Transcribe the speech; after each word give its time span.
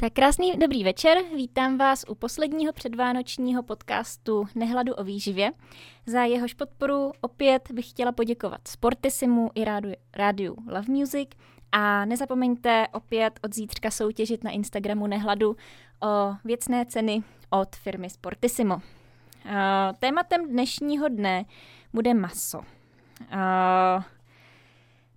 Tak 0.00 0.12
krásný 0.12 0.52
dobrý 0.56 0.84
večer, 0.84 1.18
vítám 1.36 1.78
vás 1.78 2.04
u 2.08 2.14
posledního 2.14 2.72
předvánočního 2.72 3.62
podcastu 3.62 4.46
Nehladu 4.54 4.94
o 4.94 5.04
výživě. 5.04 5.50
Za 6.06 6.22
jehož 6.24 6.54
podporu 6.54 7.12
opět 7.20 7.70
bych 7.72 7.90
chtěla 7.90 8.12
poděkovat 8.12 8.68
Sportisimu 8.68 9.50
i 9.54 9.64
rádiu, 9.64 9.94
rádiu 10.14 10.56
Love 10.66 10.88
Music 10.88 11.28
a 11.72 12.04
nezapomeňte 12.04 12.86
opět 12.92 13.40
od 13.44 13.54
zítřka 13.54 13.90
soutěžit 13.90 14.44
na 14.44 14.50
Instagramu 14.50 15.06
Nehladu 15.06 15.56
o 16.02 16.34
věcné 16.44 16.86
ceny 16.86 17.22
od 17.50 17.76
firmy 17.76 18.10
Sportissimo. 18.10 18.78
Tématem 19.98 20.48
dnešního 20.48 21.08
dne 21.08 21.44
bude 21.92 22.14
maso. 22.14 22.60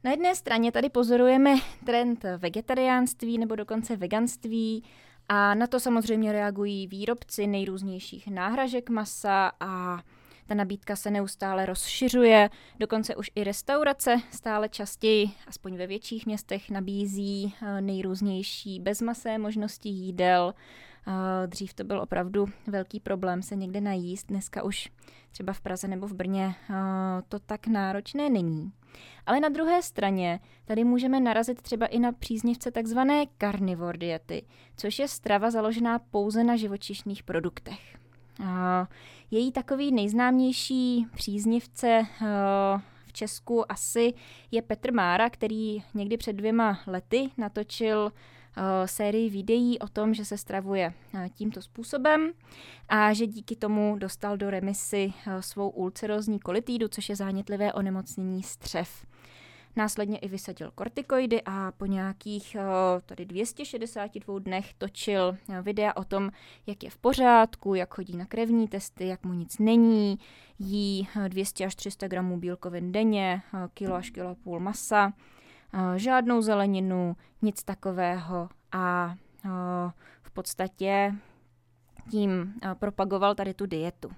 Na 0.04 0.12
jedné 0.12 0.36
straně 0.36 0.72
tady 0.72 0.90
pozorujeme 0.90 1.56
trend 1.86 2.26
vegetariánství 2.38 3.38
nebo 3.38 3.56
dokonce 3.56 3.96
veganství 3.96 4.84
a 5.30 5.56
na 5.56 5.68
to 5.68 5.80
samozřejmě 5.80 6.32
reagují 6.32 6.88
výrobci 6.88 7.48
nejrůznějších 7.48 8.28
náhražek 8.28 8.90
masa 8.90 9.52
a 9.60 10.02
ta 10.48 10.56
nabídka 10.56 10.96
se 10.96 11.12
neustále 11.12 11.66
rozšiřuje, 11.66 12.50
dokonce 12.80 13.16
už 13.16 13.32
i 13.36 13.44
restaurace 13.44 14.16
stále 14.32 14.70
častěji, 14.70 15.32
aspoň 15.48 15.78
ve 15.78 15.88
větších 15.88 16.26
městech, 16.26 16.70
nabízí 16.70 17.54
eh, 17.62 17.82
nejrůznější 17.82 18.80
bezmasé 18.80 19.38
možnosti 19.38 19.90
jídel. 19.90 20.54
Eh, 21.08 21.48
dřív 21.48 21.74
to 21.74 21.84
byl 21.84 22.02
opravdu 22.02 22.46
velký 22.68 23.00
problém 23.00 23.42
se 23.42 23.56
někde 23.56 23.82
najíst, 23.82 24.28
dneska 24.28 24.64
už 24.64 24.90
třeba 25.32 25.54
v 25.54 25.62
Praze 25.62 25.88
nebo 25.88 26.08
v 26.08 26.14
Brně 26.14 26.56
eh, 26.70 26.74
to 27.30 27.40
tak 27.40 27.68
náročné 27.68 28.30
není. 28.30 28.72
Ale 29.26 29.40
na 29.40 29.50
druhé 29.50 29.82
straně 29.82 30.40
tady 30.66 30.84
můžeme 30.84 31.20
narazit 31.20 31.62
třeba 31.62 31.86
i 31.86 32.00
na 32.00 32.12
příznivce 32.12 32.72
takzvané 32.72 33.26
carnivore 33.38 33.98
diety, 33.98 34.46
což 34.78 35.00
je 35.00 35.08
strava 35.08 35.52
založená 35.52 36.00
pouze 36.00 36.44
na 36.44 36.56
živočišných 36.56 37.24
produktech. 37.24 37.98
Její 39.32 39.52
takový 39.52 39.92
nejznámější 39.92 41.08
příznivce 41.16 41.88
eh, 41.88 42.06
v 43.08 43.14
Česku 43.14 43.72
asi 43.72 44.14
je 44.52 44.62
Petr 44.62 44.94
Mára, 44.94 45.30
který 45.30 45.84
někdy 45.94 46.18
před 46.18 46.34
dvěma 46.34 46.80
lety 46.88 47.30
natočil 47.38 48.12
eh, 48.16 48.41
sérii 48.86 49.30
videí 49.30 49.80
o 49.80 49.88
tom, 49.88 50.14
že 50.14 50.26
se 50.26 50.38
stravuje 50.38 50.94
eh, 51.14 51.30
tímto 51.34 51.62
způsobem 51.62 52.32
a 52.90 53.14
že 53.14 53.28
díky 53.28 53.56
tomu 53.56 53.96
dostal 54.00 54.38
do 54.38 54.50
remisy 54.50 55.14
svou 55.40 55.70
ulcerozní 55.70 56.40
kolitídu, 56.40 56.88
což 56.88 57.10
je 57.10 57.16
zánětlivé 57.16 57.74
onemocnění 57.74 58.44
střev. 58.44 59.06
Následně 59.76 60.18
i 60.18 60.28
vysadil 60.28 60.72
kortikoidy 60.76 61.42
a 61.46 61.72
po 61.78 61.86
nějakých 61.86 62.56
eh, 62.56 62.62
tady 63.06 63.26
262 63.26 64.40
dnech 64.40 64.74
točil 64.74 65.38
eh, 65.50 65.62
videa 65.62 65.94
o 65.96 66.04
tom, 66.04 66.32
jak 66.68 66.84
je 66.84 66.90
v 66.90 66.98
pořádku, 66.98 67.76
jak 67.76 67.94
chodí 67.94 68.18
na 68.18 68.26
krevní 68.26 68.68
testy, 68.68 69.08
jak 69.08 69.24
mu 69.24 69.34
nic 69.34 69.60
není, 69.60 70.20
jí 70.60 71.08
200 71.28 71.64
eh, 71.64 71.68
až 71.68 71.76
300 71.76 72.08
gramů 72.08 72.40
bílkovin 72.40 72.92
denně, 72.92 73.42
kilo 73.74 73.96
až 73.96 74.10
kilo 74.10 74.36
půl 74.36 74.60
masa, 74.60 75.14
žádnou 75.96 76.42
zeleninu, 76.42 77.16
nic 77.42 77.64
takového 77.64 78.50
a 78.72 79.16
v 80.22 80.32
podstatě 80.34 81.16
tím 82.12 82.54
propagoval 82.80 83.36
tady 83.36 83.54
tu 83.54 83.66
dietu. 83.66 84.12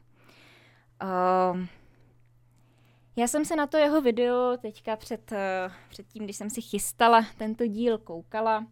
Já 3.15 3.27
jsem 3.27 3.45
se 3.45 3.55
na 3.55 3.67
to 3.67 3.77
jeho 3.77 4.01
video 4.01 4.57
teďka 4.57 4.95
před, 4.95 5.31
eh, 5.31 5.71
před 5.89 6.07
tím, 6.07 6.23
když 6.23 6.37
jsem 6.37 6.49
si 6.49 6.61
chystala 6.61 7.25
tento 7.37 7.67
díl, 7.67 7.97
koukala 7.97 8.65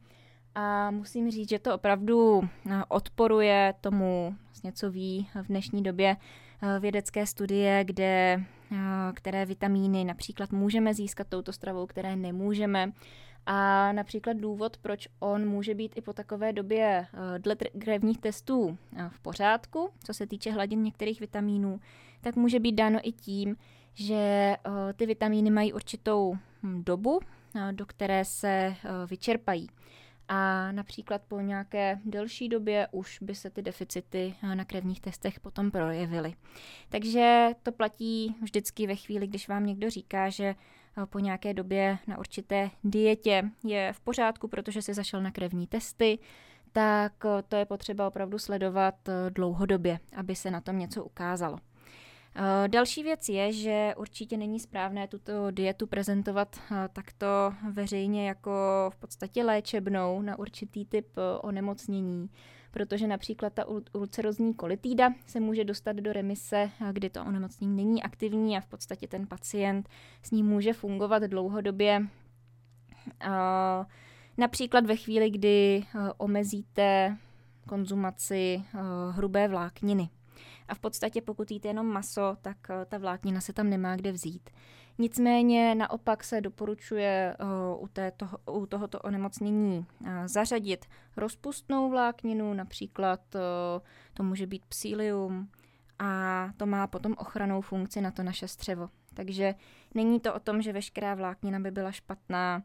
a 0.56 0.92
musím 0.92 1.32
říct, 1.32 1.50
že 1.50 1.60
to 1.60 1.76
opravdu 1.76 2.42
eh, 2.44 2.84
odporuje 2.88 3.74
tomu, 3.82 4.36
vlastně 4.46 4.72
co 4.72 4.92
ví 4.92 5.30
v 5.42 5.48
dnešní 5.48 5.84
době 5.84 6.18
eh, 6.18 6.20
vědecké 6.80 7.26
studie, 7.26 7.84
kde, 7.84 8.44
které 9.14 9.46
vitamíny 9.46 10.04
například 10.04 10.52
můžeme 10.52 10.94
získat 10.94 11.28
touto 11.28 11.54
stravou, 11.54 11.86
které 11.86 12.16
nemůžeme. 12.16 12.92
A 13.46 13.92
například 13.92 14.38
důvod, 14.38 14.78
proč 14.78 15.08
on 15.20 15.50
může 15.50 15.76
být 15.76 15.98
i 15.98 16.02
po 16.02 16.14
takové 16.14 16.54
době 16.54 17.08
dle 17.38 17.56
krevních 17.56 18.18
testů 18.18 18.78
v 19.10 19.20
pořádku, 19.20 19.90
co 20.04 20.14
se 20.14 20.28
týče 20.28 20.52
hladin 20.52 20.84
některých 20.84 21.20
vitamínů, 21.20 21.80
tak 22.22 22.36
může 22.36 22.60
být 22.60 22.72
dáno 22.72 23.00
i 23.04 23.12
tím, 23.12 23.56
že 23.94 24.56
ty 24.96 25.06
vitamíny 25.06 25.52
mají 25.52 25.74
určitou 25.74 26.38
hm, 26.64 26.84
dobu, 26.84 27.20
do 27.72 27.86
které 27.86 28.26
se 28.26 28.76
vyčerpají. 29.10 29.68
A 30.34 30.72
například 30.72 31.22
po 31.28 31.40
nějaké 31.40 32.00
delší 32.06 32.50
době 32.50 32.88
už 32.92 33.20
by 33.22 33.36
se 33.36 33.50
ty 33.50 33.62
deficity 33.62 34.36
na 34.54 34.66
krevních 34.66 35.02
testech 35.02 35.40
potom 35.40 35.72
projevily. 35.72 36.34
Takže 36.90 37.50
to 37.64 37.72
platí 37.72 38.36
vždycky 38.42 38.88
ve 38.88 38.96
chvíli, 38.96 39.28
když 39.28 39.48
vám 39.48 39.66
někdo 39.66 39.90
říká, 39.90 40.30
že 40.30 40.56
po 41.06 41.20
nějaké 41.20 41.54
době 41.54 41.98
na 42.08 42.18
určité 42.18 42.70
dietě 42.84 43.44
je 43.64 43.94
v 43.94 44.00
pořádku, 44.00 44.48
protože 44.48 44.82
si 44.82 44.94
zašel 44.94 45.22
na 45.22 45.32
krevní 45.32 45.68
testy, 45.68 46.20
tak 46.72 47.14
to 47.48 47.56
je 47.56 47.66
potřeba 47.66 48.08
opravdu 48.08 48.40
sledovat 48.40 48.96
dlouhodobě, 49.30 50.00
aby 50.16 50.36
se 50.36 50.52
na 50.52 50.62
tom 50.62 50.80
něco 50.80 51.04
ukázalo. 51.04 51.58
Eh, 52.36 52.68
další 52.68 53.04
věc 53.04 53.30
je, 53.30 53.54
že 53.54 53.94
určitě 53.98 54.38
není 54.38 54.60
správné 54.60 55.08
tuto 55.08 55.52
dietu 55.52 55.88
prezentovat 55.88 56.60
eh, 56.72 56.90
takto 56.94 57.28
veřejně 57.72 58.28
jako 58.28 58.52
v 58.90 58.96
podstatě 58.96 59.44
léčebnou 59.44 60.22
na 60.22 60.40
určitý 60.40 60.86
typ 60.86 61.08
eh, 61.18 61.40
onemocnění, 61.42 62.30
protože 62.72 63.08
například 63.08 63.54
ta 63.54 63.66
ulcerozní 63.94 64.54
kolitída 64.54 65.14
se 65.28 65.40
může 65.40 65.64
dostat 65.64 65.96
do 65.96 66.14
remise, 66.14 66.70
kdy 66.92 67.10
to 67.10 67.26
onemocnění 67.26 67.76
není 67.86 68.04
aktivní 68.04 68.58
a 68.58 68.62
v 68.62 68.68
podstatě 68.68 69.08
ten 69.08 69.28
pacient 69.28 69.90
s 70.24 70.32
ním 70.32 70.46
může 70.46 70.74
fungovat 70.74 71.24
dlouhodobě. 71.24 72.08
Například 74.38 74.86
ve 74.86 74.96
chvíli, 74.96 75.30
kdy 75.30 75.84
omezíte 76.18 77.18
konzumaci 77.68 78.64
hrubé 79.12 79.48
vlákniny. 79.48 80.10
A 80.72 80.76
v 80.76 80.80
podstatě 80.80 81.22
pokud 81.22 81.52
jíte 81.52 81.68
jenom 81.68 81.88
maso, 81.88 82.38
tak 82.42 82.58
eh, 82.70 82.86
ta 82.86 82.98
vláknina 82.98 83.42
se 83.42 83.54
tam 83.54 83.70
nemá 83.70 83.96
kde 83.96 84.12
vzít. 84.12 84.50
Nicméně 84.98 85.76
naopak 85.76 86.24
se 86.24 86.42
doporučuje 86.42 87.36
uh, 87.40 87.84
u, 87.84 87.88
této, 87.88 88.30
u 88.52 88.66
tohoto 88.66 89.00
onemocnění 89.00 89.78
uh, 89.78 90.08
zařadit 90.26 90.86
rozpustnou 91.18 91.90
vlákninu, 91.90 92.54
například 92.54 93.20
to 94.14 94.24
může 94.24 94.48
být 94.48 94.66
psílium 94.66 95.50
a 96.00 96.50
to 96.58 96.66
má 96.66 96.88
potom 96.88 97.16
ochranou 97.18 97.62
funkci 97.62 98.02
na 98.02 98.12
to 98.12 98.24
naše 98.24 98.48
střevo. 98.48 98.90
Takže 99.14 99.56
není 99.94 100.20
to 100.20 100.34
o 100.34 100.40
tom, 100.40 100.62
že 100.62 100.74
veškerá 100.74 101.16
vláknina 101.16 101.60
by 101.60 101.72
byla 101.72 101.92
špatná, 101.92 102.64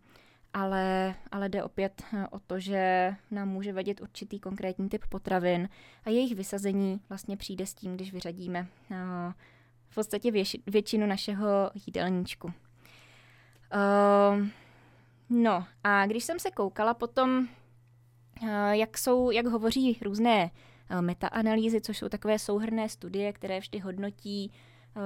ale, 0.56 1.14
ale 1.32 1.48
jde 1.48 1.64
opět 1.64 2.02
eh, 2.14 2.26
o 2.30 2.38
to, 2.38 2.60
že 2.60 3.14
nám 3.30 3.48
může 3.48 3.72
vadit 3.72 4.00
určitý 4.00 4.40
konkrétní 4.40 4.88
typ 4.88 5.04
potravin 5.08 5.68
a 6.04 6.10
jejich 6.10 6.34
vysazení 6.34 7.00
vlastně 7.08 7.36
přijde 7.36 7.66
s 7.66 7.74
tím, 7.74 7.94
když 7.94 8.12
vyřadíme 8.12 8.66
eh, 8.90 9.32
v 9.88 9.94
podstatě 9.94 10.30
věš, 10.30 10.56
většinu 10.66 11.06
našeho 11.06 11.70
jídelníčku. 11.86 12.46
Uh, 12.46 12.52
no 15.30 15.66
a 15.84 16.06
když 16.06 16.24
jsem 16.24 16.38
se 16.38 16.50
koukala 16.50 16.94
potom, 16.94 17.48
jak, 18.70 18.98
jsou, 18.98 19.30
jak 19.30 19.46
hovoří 19.46 19.98
různé 20.02 20.50
metaanalýzy, 21.00 21.80
což 21.80 21.98
jsou 21.98 22.08
takové 22.08 22.38
souhrné 22.38 22.88
studie, 22.88 23.32
které 23.32 23.60
vždy 23.60 23.78
hodnotí 23.78 24.52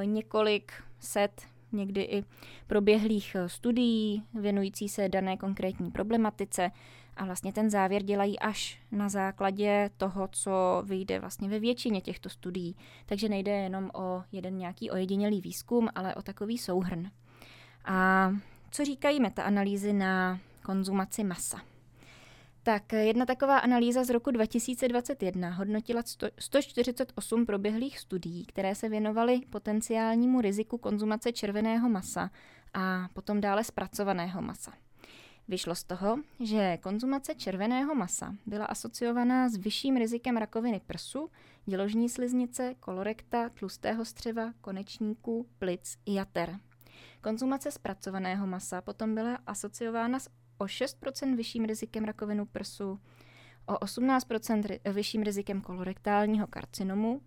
několik 0.05 0.73
set 0.99 1.43
někdy 1.73 2.03
i 2.03 2.25
proběhlých 2.67 3.35
eh, 3.35 3.49
studií 3.49 4.23
věnující 4.35 4.89
se 4.89 5.09
dané 5.09 5.37
konkrétní 5.37 5.91
problematice 5.91 6.71
a 7.17 7.25
vlastně 7.25 7.53
ten 7.53 7.71
závěr 7.71 8.03
dělají 8.03 8.39
až 8.39 8.81
na 8.93 9.09
základě 9.09 9.91
toho, 9.97 10.29
co 10.33 10.83
vyjde 10.87 11.19
vlastně 11.19 11.49
ve 11.49 11.59
většině 11.59 12.01
těchto 12.01 12.29
studií. 12.29 12.77
Takže 13.07 13.29
nejde 13.29 13.53
jenom 13.53 13.91
o 13.95 14.23
jeden 14.33 14.59
nějaký 14.59 14.91
ojedinělý 14.91 15.41
výzkum, 15.41 15.89
ale 15.95 16.15
o 16.15 16.23
takový 16.23 16.59
souhrn. 16.59 17.11
A 17.85 18.31
co 18.71 18.85
říkají 18.85 19.21
metaanalýzy 19.21 19.93
na 19.93 20.41
konzumaci 20.63 21.25
masa? 21.25 21.70
Tak 22.63 22.93
jedna 22.93 23.27
taková 23.27 23.59
analýza 23.59 24.05
z 24.05 24.11
roku 24.11 24.31
2021 24.31 25.51
hodnotila 25.51 26.03
148 26.39 27.47
proběhlých 27.47 27.99
studií, 27.99 28.47
které 28.47 28.75
se 28.75 28.89
věnovaly 28.89 29.41
potenciálnímu 29.51 30.41
riziku 30.41 30.79
konzumace 30.79 31.33
červeného 31.33 31.89
masa 31.89 32.31
a 32.75 33.09
potom 33.13 33.41
dále 33.41 33.65
zpracovaného 33.65 34.43
masa. 34.43 34.73
Vyšlo 35.49 35.75
z 35.75 35.85
toho, 35.85 36.19
že 36.41 36.77
konzumace 36.77 37.35
červeného 37.35 37.95
masa 37.95 38.35
byla 38.47 38.65
asociovaná 38.65 39.49
s 39.49 39.57
vyšším 39.57 39.97
rizikem 39.97 40.37
rakoviny 40.37 40.81
prsu, 40.87 41.31
děložní 41.67 42.09
sliznice, 42.09 42.75
kolorekta, 42.81 43.49
tlustého 43.49 44.05
střeva, 44.05 44.53
konečníků, 44.61 45.47
plic 45.59 45.99
i 46.07 46.15
jater. 46.15 46.59
Konzumace 47.21 47.71
zpracovaného 47.71 48.47
masa 48.47 48.81
potom 48.81 49.15
byla 49.15 49.39
asociována 49.47 50.19
s 50.19 50.29
o 50.61 50.65
6% 50.65 51.37
vyšším 51.37 51.65
rizikem 51.65 52.05
rakovinu 52.05 52.47
prsu, 52.47 53.01
o 53.67 53.75
18% 53.75 54.93
vyšším 54.93 55.23
rizikem 55.23 55.61
kolorektálního 55.61 56.47
karcinomu, 56.47 57.21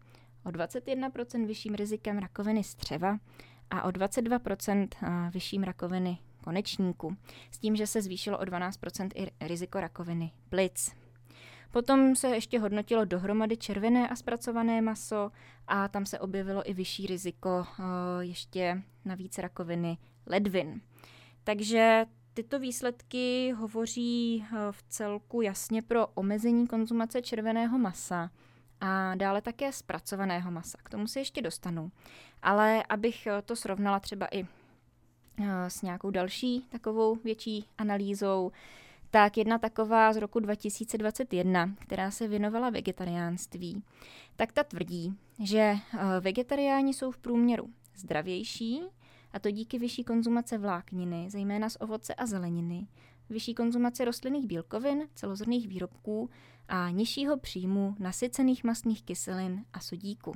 o 0.45 0.49
21% 0.49 1.47
vyšším 1.47 1.75
rizikem 1.75 2.17
rakoviny 2.17 2.63
střeva 2.63 3.17
a 3.69 3.83
o 3.83 3.89
22% 3.89 4.87
vyšším 5.29 5.63
rakoviny 5.63 6.17
konečníku, 6.43 7.17
s 7.51 7.59
tím, 7.59 7.75
že 7.75 7.87
se 7.87 8.01
zvýšilo 8.01 8.37
o 8.37 8.43
12% 8.43 9.09
i 9.15 9.47
riziko 9.47 9.79
rakoviny 9.79 10.31
plic. 10.49 10.95
Potom 11.71 12.15
se 12.15 12.27
ještě 12.27 12.59
hodnotilo 12.59 13.05
dohromady 13.05 13.57
červené 13.57 14.09
a 14.09 14.15
zpracované 14.15 14.81
maso 14.81 15.31
a 15.67 15.87
tam 15.87 16.05
se 16.05 16.19
objevilo 16.19 16.69
i 16.69 16.73
vyšší 16.73 17.07
riziko 17.07 17.65
ještě 18.19 18.81
navíc 19.05 19.37
rakoviny 19.37 19.97
ledvin. 20.25 20.81
Takže 21.43 22.05
tyto 22.33 22.59
výsledky 22.59 23.51
hovoří 23.57 24.45
v 24.71 24.83
celku 24.89 25.41
jasně 25.41 25.81
pro 25.81 26.07
omezení 26.07 26.67
konzumace 26.67 27.21
červeného 27.21 27.77
masa 27.77 28.29
a 28.81 29.15
dále 29.15 29.41
také 29.41 29.71
zpracovaného 29.71 30.51
masa. 30.51 30.77
K 30.83 30.89
tomu 30.89 31.07
se 31.07 31.19
ještě 31.19 31.41
dostanu. 31.41 31.91
Ale 32.41 32.83
abych 32.89 33.27
to 33.45 33.55
srovnala 33.55 33.99
třeba 33.99 34.27
i 34.31 34.47
s 35.67 35.81
nějakou 35.81 36.09
další 36.09 36.65
takovou 36.69 37.15
větší 37.15 37.65
analýzou, 37.77 38.51
tak 39.09 39.37
jedna 39.37 39.57
taková 39.57 40.13
z 40.13 40.17
roku 40.17 40.39
2021, 40.39 41.69
která 41.79 42.11
se 42.11 42.27
věnovala 42.27 42.69
vegetariánství, 42.69 43.83
tak 44.35 44.51
ta 44.51 44.63
tvrdí, 44.63 45.13
že 45.39 45.59
eh, 45.59 45.79
vegetariáni 46.19 46.93
jsou 46.93 47.11
v 47.11 47.17
průměru 47.17 47.69
zdravější, 47.95 48.81
a 49.33 49.39
to 49.39 49.51
díky 49.51 49.79
vyšší 49.79 50.03
konzumace 50.03 50.57
vlákniny, 50.57 51.29
zejména 51.29 51.69
z 51.69 51.77
ovoce 51.79 52.15
a 52.15 52.25
zeleniny, 52.25 52.87
vyšší 53.29 53.53
konzumace 53.53 54.05
rostlinných 54.05 54.47
bílkovin, 54.47 55.07
celozrnných 55.15 55.67
výrobků 55.67 56.29
a 56.67 56.89
nižšího 56.89 57.37
příjmu 57.37 57.95
nasycených 57.99 58.63
mastných 58.63 59.03
kyselin 59.03 59.65
a 59.73 59.79
sodíku. 59.79 60.33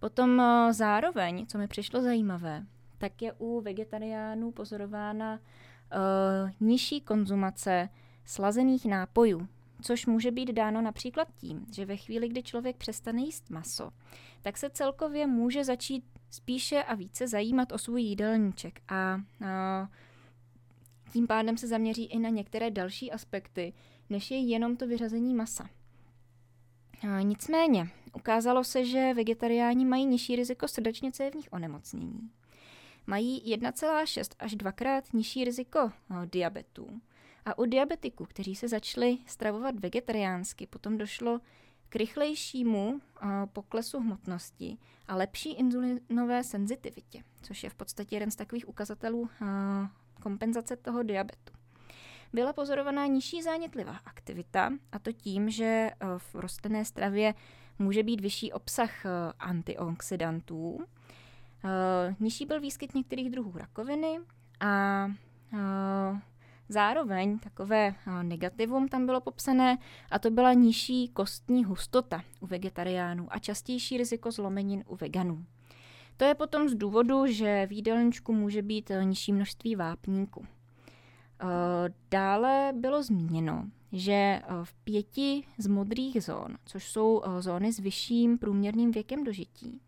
Potom 0.00 0.40
eh, 0.40 0.72
zároveň, 0.72 1.46
co 1.46 1.58
mi 1.58 1.68
přišlo 1.68 2.02
zajímavé, 2.02 2.66
tak 2.98 3.22
je 3.22 3.32
u 3.32 3.60
vegetariánů 3.60 4.52
pozorována 4.52 5.34
uh, 5.34 6.50
nižší 6.60 7.00
konzumace 7.00 7.88
slazených 8.24 8.86
nápojů, 8.86 9.48
což 9.82 10.06
může 10.06 10.30
být 10.30 10.52
dáno 10.52 10.82
například 10.82 11.28
tím, 11.36 11.66
že 11.72 11.86
ve 11.86 11.96
chvíli, 11.96 12.28
kdy 12.28 12.42
člověk 12.42 12.76
přestane 12.76 13.20
jíst 13.20 13.50
maso, 13.50 13.90
tak 14.42 14.58
se 14.58 14.70
celkově 14.70 15.26
může 15.26 15.64
začít 15.64 16.04
spíše 16.32 16.82
a 16.82 16.94
více 16.94 17.28
zajímat 17.28 17.72
o 17.72 17.78
svůj 17.78 18.02
jídelníček 18.02 18.80
a 18.88 19.20
tím 21.12 21.26
pádem 21.26 21.58
se 21.58 21.66
zaměří 21.66 22.04
i 22.04 22.18
na 22.18 22.28
některé 22.28 22.70
další 22.70 23.12
aspekty, 23.12 23.72
než 24.10 24.30
je 24.30 24.38
jenom 24.38 24.76
to 24.76 24.86
vyřazení 24.86 25.34
masa. 25.34 25.68
Nicméně, 27.22 27.88
ukázalo 28.16 28.64
se, 28.64 28.84
že 28.84 29.14
vegetariáni 29.14 29.84
mají 29.84 30.06
nižší 30.06 30.36
riziko 30.36 30.68
srdečně 30.68 31.12
cévních 31.12 31.52
onemocnění 31.52 32.30
mají 33.06 33.56
1,6 33.56 34.34
až 34.38 34.54
dvakrát 34.54 35.12
nižší 35.12 35.44
riziko 35.44 35.90
diabetu. 36.24 37.00
A 37.44 37.58
u 37.58 37.64
diabetiků, 37.64 38.24
kteří 38.24 38.54
se 38.54 38.68
začali 38.68 39.18
stravovat 39.26 39.80
vegetariánsky, 39.80 40.66
potom 40.66 40.98
došlo 40.98 41.40
k 41.92 41.96
rychlejšímu 41.96 43.00
eh, 43.00 43.26
poklesu 43.52 44.00
hmotnosti 44.00 44.78
a 45.08 45.16
lepší 45.16 45.52
inzulinové 45.52 46.44
senzitivitě, 46.44 47.22
což 47.42 47.64
je 47.64 47.70
v 47.70 47.74
podstatě 47.74 48.16
jeden 48.16 48.30
z 48.30 48.36
takových 48.36 48.68
ukazatelů 48.68 49.28
eh, 49.42 49.46
kompenzace 50.22 50.76
toho 50.76 51.02
diabetu. 51.02 51.52
Byla 52.32 52.52
pozorovaná 52.52 53.06
nižší 53.06 53.42
zánětlivá 53.42 53.96
aktivita, 54.04 54.70
a 54.92 54.98
to 54.98 55.12
tím, 55.12 55.50
že 55.50 55.90
v 56.18 56.34
rostlinné 56.34 56.84
stravě 56.84 57.34
může 57.78 58.02
být 58.02 58.20
vyšší 58.20 58.52
obsah 58.52 58.90
antioxidantů, 59.38 60.84
nižší 62.20 62.46
byl 62.46 62.60
výskyt 62.60 62.94
některých 62.94 63.30
druhů 63.30 63.52
rakoviny 63.56 64.20
a 64.60 65.06
zároveň 66.72 67.38
takové 67.38 67.94
uh, 68.06 68.22
negativum 68.22 68.88
tam 68.88 69.06
bylo 69.06 69.20
popsané 69.20 69.78
a 70.10 70.18
to 70.18 70.30
byla 70.30 70.52
nižší 70.52 71.08
kostní 71.08 71.64
hustota 71.64 72.22
u 72.40 72.46
vegetariánů 72.46 73.26
a 73.30 73.38
častější 73.38 73.96
riziko 73.96 74.30
zlomenin 74.30 74.84
u 74.86 74.96
veganů. 74.96 75.44
To 76.16 76.24
je 76.24 76.34
potom 76.34 76.68
z 76.68 76.74
důvodu, 76.74 77.26
že 77.26 77.66
v 77.66 77.72
jídelníčku 77.72 78.32
může 78.32 78.62
být 78.62 78.90
nižší 79.02 79.32
množství 79.32 79.76
vápníku. 79.76 80.46
Dále 82.10 82.72
bylo 82.76 83.02
zmíněno, 83.02 83.64
že 83.92 84.42
v 84.64 84.74
pěti 84.74 85.44
z 85.58 85.66
modrých 85.66 86.24
zón, 86.24 86.56
což 86.64 86.88
jsou 86.88 87.22
zóny 87.38 87.72
s 87.72 87.78
vyšším 87.78 88.38
průměrným 88.38 88.90
věkem 88.90 89.24
dožití, 89.24 89.80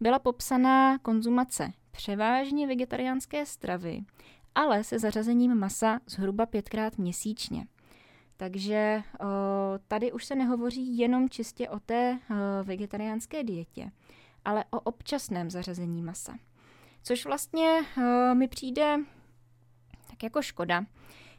byla 0.00 0.18
popsaná 0.18 0.98
konzumace 0.98 1.72
převážně 1.90 2.66
vegetariánské 2.66 3.46
stravy, 3.46 4.00
ale 4.54 4.84
se 4.84 4.98
zařazením 4.98 5.54
masa 5.54 6.00
zhruba 6.06 6.46
pětkrát 6.46 6.98
měsíčně. 6.98 7.66
Takže 8.36 9.02
o, 9.20 9.26
tady 9.88 10.12
už 10.12 10.24
se 10.24 10.34
nehovoří 10.34 10.98
jenom 10.98 11.28
čistě 11.28 11.68
o 11.68 11.80
té 11.80 12.18
o, 12.30 12.34
vegetariánské 12.64 13.44
dietě, 13.44 13.90
ale 14.44 14.64
o 14.70 14.80
občasném 14.80 15.50
zařazení 15.50 16.02
masa. 16.02 16.38
Což 17.02 17.24
vlastně 17.24 17.80
o, 17.96 18.34
mi 18.34 18.48
přijde 18.48 18.96
tak 20.10 20.22
jako 20.22 20.42
škoda, 20.42 20.84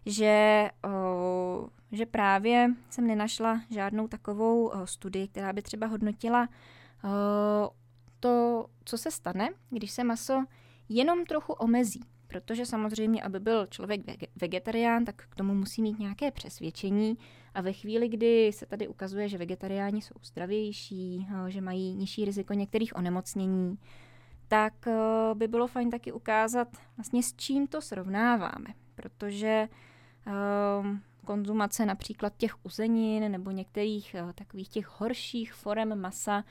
že, 0.06 0.70
že 1.92 2.06
právě 2.06 2.70
jsem 2.90 3.08
nenašla 3.08 3.62
žádnou 3.70 4.08
takovou 4.08 4.72
studii, 4.86 5.28
která 5.28 5.54
by 5.54 5.62
třeba 5.62 5.88
hodnotila 5.88 6.50
to, 8.20 8.66
co 8.86 8.98
se 8.98 9.12
stane, 9.12 9.50
když 9.70 9.92
se 9.92 10.04
maso 10.04 10.46
jenom 10.90 11.26
trochu 11.26 11.54
omezí. 11.54 12.04
Protože 12.32 12.66
samozřejmě, 12.66 13.24
aby 13.24 13.40
byl 13.40 13.68
člověk 13.68 14.02
vegetarián, 14.42 15.06
tak 15.06 15.16
k 15.30 15.36
tomu 15.36 15.56
musí 15.56 15.82
mít 15.82 16.00
nějaké 16.00 16.32
přesvědčení. 16.32 17.18
A 17.54 17.62
ve 17.62 17.74
chvíli, 17.74 18.08
kdy 18.08 18.52
se 18.54 18.66
tady 18.66 18.88
ukazuje, 18.88 19.30
že 19.30 19.38
vegetariáni 19.38 20.02
jsou 20.02 20.16
zdravější, 20.24 21.28
eh, 21.30 21.52
že 21.52 21.62
mají 21.62 21.96
nižší 21.96 22.26
riziko 22.26 22.54
některých 22.54 22.96
onemocnění, 22.96 23.78
tak 24.48 24.88
eh, 24.88 24.96
by 25.34 25.48
bylo 25.48 25.68
fajn 25.68 25.90
taky 25.90 26.12
ukázat, 26.12 26.68
vlastně 26.98 27.24
s 27.24 27.34
čím 27.34 27.68
to 27.68 27.82
srovnáváme. 27.82 28.68
Protože 28.96 29.70
um, 30.82 31.02
konzumace 31.26 31.86
například 31.86 32.34
těch 32.38 32.66
uzenin 32.66 33.32
nebo 33.32 33.52
některých 33.52 34.16
uh, 34.24 34.32
takových 34.32 34.70
těch 34.70 35.00
horších 35.00 35.54
forem 35.54 36.02
masa 36.02 36.44
Eh, 36.44 36.46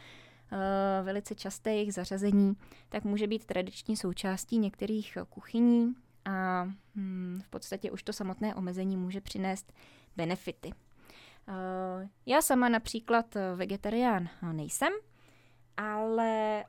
velice 1.02 1.34
časté 1.34 1.70
jejich 1.70 1.94
zařazení, 1.94 2.56
tak 2.88 3.04
může 3.04 3.26
být 3.26 3.44
tradiční 3.44 3.96
součástí 3.96 4.58
některých 4.58 5.18
kuchyní 5.28 5.94
a 6.24 6.64
hm, 6.94 7.40
v 7.44 7.48
podstatě 7.48 7.90
už 7.90 8.02
to 8.02 8.12
samotné 8.12 8.54
omezení 8.54 8.96
může 8.96 9.20
přinést 9.20 9.72
benefity. 10.16 10.72
Eh, 11.48 12.08
já 12.26 12.42
sama 12.42 12.68
například 12.68 13.36
vegetarián 13.56 14.28
nejsem, 14.52 14.92
ale 15.76 16.64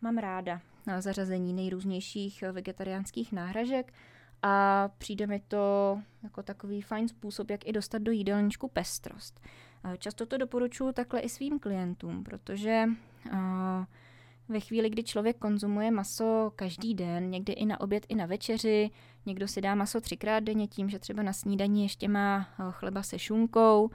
mám 0.00 0.18
ráda 0.18 0.60
zařazení 0.98 1.52
nejrůznějších 1.52 2.44
vegetariánských 2.52 3.32
náhražek 3.32 3.92
a 4.42 4.88
přijde 4.98 5.26
mi 5.26 5.40
to 5.48 5.98
jako 6.22 6.42
takový 6.42 6.82
fajn 6.82 7.08
způsob, 7.08 7.50
jak 7.50 7.66
i 7.66 7.72
dostat 7.72 8.02
do 8.02 8.12
jídelníčku 8.12 8.68
pestrost. 8.68 9.40
Často 9.98 10.26
to 10.26 10.36
doporučuji 10.36 10.92
takhle 10.92 11.20
i 11.20 11.28
svým 11.28 11.58
klientům, 11.58 12.24
protože 12.24 12.84
ve 14.48 14.60
chvíli, 14.60 14.90
kdy 14.90 15.02
člověk 15.02 15.38
konzumuje 15.38 15.90
maso 15.90 16.52
každý 16.56 16.94
den, 16.94 17.30
někdy 17.30 17.52
i 17.52 17.66
na 17.66 17.80
oběd, 17.80 18.06
i 18.08 18.14
na 18.14 18.26
večeři, 18.26 18.90
někdo 19.26 19.48
si 19.48 19.60
dá 19.60 19.74
maso 19.74 20.00
třikrát 20.00 20.40
denně 20.40 20.66
tím, 20.66 20.88
že 20.88 20.98
třeba 20.98 21.22
na 21.22 21.32
snídaní 21.32 21.82
ještě 21.82 22.08
má 22.08 22.48
chleba 22.70 23.02
se 23.02 23.18
šunkou, 23.18 23.90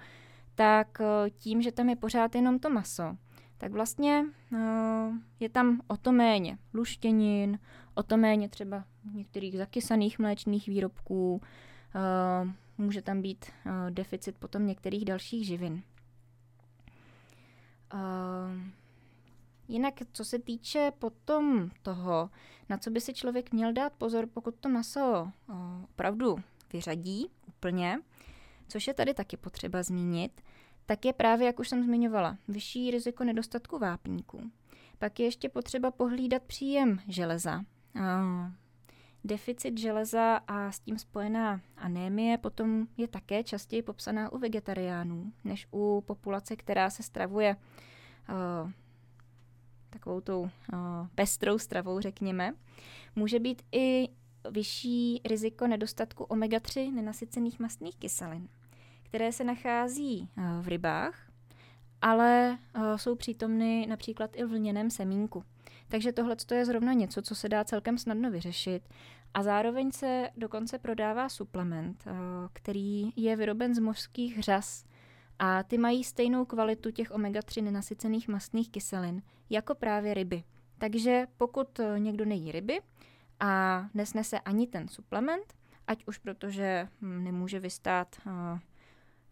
tak 0.56 1.02
tím, 1.38 1.62
že 1.62 1.72
tam 1.72 1.90
je 1.90 1.96
pořád 1.96 2.36
jenom 2.36 2.60
to 2.60 2.70
maso, 2.70 3.18
tak 3.58 3.72
vlastně 3.72 4.26
je 5.40 5.50
tam 5.50 5.82
o 5.88 5.98
to 5.98 6.12
méně 6.12 6.58
luštěnin, 6.74 7.60
o 7.94 8.04
to 8.04 8.18
méně 8.18 8.50
třeba 8.50 8.84
některých 9.14 9.58
zakysaných 9.58 10.20
mléčných 10.20 10.68
výrobků, 10.68 11.42
může 12.78 13.02
tam 13.02 13.22
být 13.22 13.46
deficit 13.90 14.38
potom 14.38 14.68
některých 14.68 15.06
dalších 15.06 15.46
živin. 15.46 15.84
Jinak, 19.70 19.94
co 20.12 20.26
se 20.26 20.40
týče 20.40 20.92
potom 21.00 21.70
toho, 21.82 22.30
na 22.70 22.78
co 22.78 22.90
by 22.90 23.02
si 23.02 23.14
člověk 23.14 23.52
měl 23.52 23.74
dát 23.74 23.94
pozor, 23.94 24.28
pokud 24.34 24.56
to 24.56 24.70
maso 24.70 25.32
opravdu 25.84 26.36
vyřadí 26.74 27.30
úplně, 27.48 28.00
což 28.68 28.88
je 28.88 28.94
tady 28.94 29.14
taky 29.14 29.38
potřeba 29.38 29.84
zmínit, 29.84 30.42
tak 30.86 31.06
je 31.06 31.14
právě, 31.14 31.48
jak 31.48 31.60
už 31.60 31.70
jsem 31.70 31.84
zmiňovala, 31.84 32.38
vyšší 32.48 32.92
riziko 32.92 33.24
nedostatku 33.24 33.80
vápníků. 33.80 34.52
Pak 35.00 35.20
je 35.20 35.26
ještě 35.26 35.50
potřeba 35.50 35.92
pohlídat 35.92 36.44
příjem 36.44 37.00
železa. 37.08 37.64
Deficit 39.24 39.78
železa 39.78 40.36
a 40.48 40.72
s 40.72 40.80
tím 40.80 41.00
spojená 41.00 41.62
anémie 41.78 42.38
potom 42.38 42.88
je 42.98 43.08
také 43.08 43.44
častěji 43.44 43.82
popsaná 43.82 44.32
u 44.32 44.38
vegetariánů, 44.38 45.34
než 45.44 45.68
u 45.72 46.04
populace, 46.08 46.56
která 46.56 46.90
se 46.90 47.04
stravuje 47.04 47.56
takovou 49.90 50.22
tou 50.22 50.42
uh, 50.42 50.50
pestrou 51.16 51.60
stravou, 51.60 52.00
řekněme. 52.00 52.54
Může 53.16 53.40
být 53.40 53.62
i 53.72 54.10
vyšší 54.52 55.22
riziko 55.26 55.68
nedostatku 55.68 56.24
omega-3 56.24 56.94
nenasycených 56.94 57.60
mastných 57.60 57.96
kyselin, 57.96 58.48
které 59.04 59.32
se 59.32 59.44
nachází 59.44 60.30
uh, 60.38 60.44
v 60.62 60.68
rybách, 60.68 61.32
ale 62.02 62.58
uh, 62.76 62.96
jsou 62.96 63.16
přítomny 63.16 63.86
například 63.90 64.32
i 64.36 64.46
v 64.46 64.52
lněném 64.52 64.90
semínku. 64.90 65.44
Takže 65.88 66.12
tohle 66.12 66.36
je 66.54 66.66
zrovna 66.66 66.94
něco, 66.94 67.22
co 67.22 67.36
se 67.36 67.50
dá 67.50 67.64
celkem 67.64 67.98
snadno 67.98 68.32
vyřešit. 68.32 68.90
A 69.34 69.44
zároveň 69.44 69.92
se 69.92 70.30
dokonce 70.38 70.80
prodává 70.80 71.30
suplement, 71.30 72.04
který 72.54 73.10
je 73.16 73.36
vyroben 73.36 73.76
z 73.76 73.80
mořských 73.80 74.44
řas. 74.44 74.86
A 75.40 75.64
ty 75.64 75.78
mají 75.78 76.04
stejnou 76.04 76.46
kvalitu 76.46 76.92
těch 76.92 77.12
omega-3 77.12 77.64
nenasycených 77.64 78.28
mastných 78.28 78.70
kyselin 78.70 79.22
jako 79.50 79.76
právě 79.76 80.14
ryby. 80.14 80.44
Takže 80.78 81.28
pokud 81.38 81.80
někdo 81.98 82.26
nejí 82.26 82.52
ryby 82.52 82.82
a 83.40 83.86
nesnese 83.94 84.40
ani 84.40 84.68
ten 84.68 84.88
suplement, 84.88 85.54
ať 85.88 86.04
už 86.08 86.18
protože 86.18 86.88
hm, 87.02 87.24
nemůže 87.24 87.60
vystát 87.60 88.16
uh, 88.26 88.60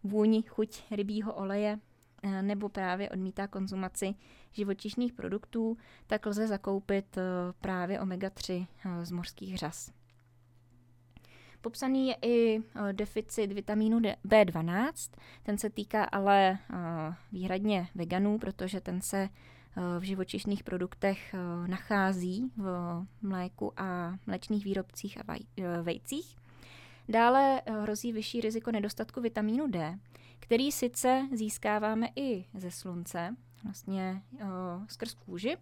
vůni, 0.02 0.42
chuť 0.42 0.82
rybího 0.90 1.34
oleje, 1.34 1.78
Eh, 2.22 2.42
nebo 2.42 2.68
právě 2.68 3.10
odmítá 3.10 3.46
konzumaci 3.46 4.14
živočišných 4.52 5.12
produktů, 5.12 5.76
tak 6.06 6.26
lze 6.26 6.46
zakoupit 6.46 7.18
eh, 7.18 7.22
právě 7.60 8.00
omega-3 8.00 8.66
eh, 8.84 9.06
z 9.06 9.10
mořských 9.10 9.58
řas. 9.58 9.97
Popsaný 11.60 12.08
je 12.08 12.16
i 12.22 12.62
deficit 12.92 13.52
vitamínu 13.52 13.98
B12, 14.00 14.92
ten 15.42 15.58
se 15.58 15.70
týká 15.70 16.04
ale 16.04 16.58
výhradně 17.32 17.88
veganů, 17.94 18.38
protože 18.38 18.80
ten 18.80 19.00
se 19.00 19.28
v 19.98 20.02
živočišných 20.02 20.64
produktech 20.64 21.34
nachází 21.66 22.52
v 22.56 22.66
mléku 23.22 23.72
a 23.76 24.18
mléčných 24.26 24.64
výrobcích 24.64 25.18
a 25.18 25.36
vejcích. 25.82 26.36
Dále 27.08 27.62
hrozí 27.66 28.12
vyšší 28.12 28.40
riziko 28.40 28.70
nedostatku 28.70 29.20
vitamínu 29.20 29.66
D, 29.66 29.98
který 30.38 30.72
sice 30.72 31.28
získáváme 31.32 32.08
i 32.16 32.44
ze 32.54 32.70
slunce, 32.70 33.36
vlastně 33.64 34.22
skrz 34.88 35.14
kůži, 35.14 35.56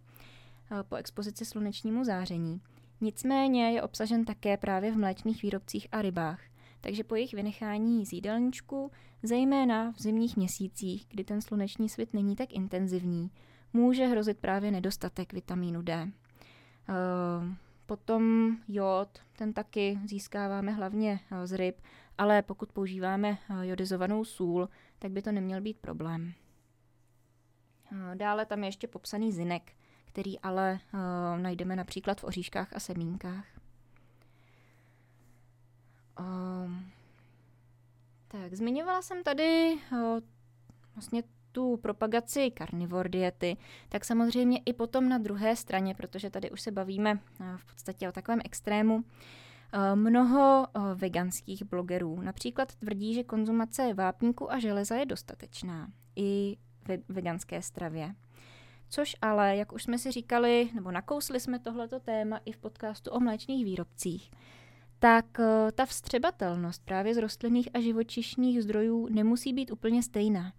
po 0.89 0.97
expozici 0.97 1.45
slunečnímu 1.45 2.05
záření. 2.05 2.61
Nicméně 3.01 3.71
je 3.71 3.83
obsažen 3.83 4.25
také 4.25 4.57
právě 4.57 4.93
v 4.93 4.97
mléčných 4.97 5.43
výrobcích 5.43 5.89
a 5.93 6.03
rybách, 6.03 6.41
takže 6.81 7.05
po 7.05 7.15
jejich 7.15 7.35
vynechání 7.35 8.07
z 8.07 8.13
jídelníčku, 8.13 8.91
zejména 9.23 9.93
v 9.93 10.03
zimních 10.03 10.37
měsících, 10.37 11.07
kdy 11.09 11.25
ten 11.25 11.41
sluneční 11.41 11.89
svit 11.89 12.15
není 12.15 12.37
tak 12.37 12.53
intenzivní, 12.53 13.31
může 13.73 14.07
hrozit 14.07 14.39
právě 14.39 14.71
nedostatek 14.71 15.33
vitamínu 15.33 15.83
D. 15.83 16.05
Uh, 16.05 17.55
potom 17.87 18.57
jod, 18.69 19.09
ten 19.39 19.53
taky 19.53 19.99
získáváme 20.07 20.73
hlavně 20.73 21.21
z 21.45 21.57
ryb 21.57 21.77
ale 22.19 22.43
pokud 22.43 22.73
používáme 22.73 23.29
eh, 23.29 23.67
jodizovanou 23.67 24.25
sůl, 24.25 24.69
tak 24.99 25.11
by 25.11 25.23
to 25.23 25.33
neměl 25.33 25.61
být 25.61 25.79
problém. 25.79 26.33
Eh, 27.93 28.17
dále 28.17 28.47
tam 28.47 28.63
je 28.63 28.69
ještě 28.69 28.89
popsaný 28.89 29.33
zinek, 29.33 29.73
který 30.07 30.41
ale 30.41 30.81
uh, 30.95 31.01
najdeme 31.43 31.77
například 31.77 32.21
v 32.21 32.25
oříškách 32.25 32.73
a 32.73 32.81
semínkách. 32.81 33.45
Uh, 36.21 36.73
tak, 38.29 38.55
zmiňovala 38.55 39.03
jsem 39.03 39.23
tady 39.23 39.79
uh, 39.93 39.99
vlastně 40.95 41.23
tu 41.53 41.77
propagaci 41.77 42.51
karnivor 42.51 43.09
diety, 43.09 43.57
tak 43.89 44.05
samozřejmě 44.05 44.61
i 44.67 44.73
potom 44.73 45.09
na 45.09 45.19
druhé 45.19 45.57
straně, 45.57 45.95
protože 45.95 46.31
tady 46.31 46.51
už 46.51 46.61
se 46.61 46.71
bavíme 46.71 47.13
uh, 47.13 47.57
v 47.57 47.65
podstatě 47.65 48.09
o 48.09 48.13
takovém 48.13 48.41
extrému, 48.45 49.05
mnoho 49.95 50.67
veganských 50.95 51.65
blogerů 51.65 52.23
například 52.23 52.75
tvrdí, 52.75 53.15
že 53.15 53.25
konzumace 53.25 53.95
vápníku 53.95 54.53
a 54.53 54.59
železa 54.59 54.97
je 54.97 55.07
dostatečná 55.07 55.93
i 56.17 56.57
ve 56.89 56.99
veganské 57.09 57.63
stravě. 57.63 58.15
Což 58.89 59.17
ale, 59.23 59.57
jak 59.57 59.73
už 59.73 59.83
jsme 59.83 59.99
si 59.99 60.11
říkali, 60.11 60.71
nebo 60.75 60.91
nakousli 60.91 61.41
jsme 61.41 61.59
tohleto 61.59 62.01
téma 62.01 62.41
i 62.45 62.53
v 62.53 62.59
podcastu 62.59 63.11
o 63.11 63.21
mléčných 63.21 63.65
výrobcích, 63.65 64.31
tak 64.99 65.41
eh, 65.41 65.73
ta 65.73 65.87
vstřebatelnost 65.87 66.85
právě 66.85 67.15
z 67.15 67.19
rostlinných 67.19 67.69
a 67.75 67.81
živočišných 67.81 68.63
zdrojů 68.63 69.09
nemusí 69.11 69.53
být 69.53 69.71
úplně 69.71 70.03
stejná. 70.03 70.53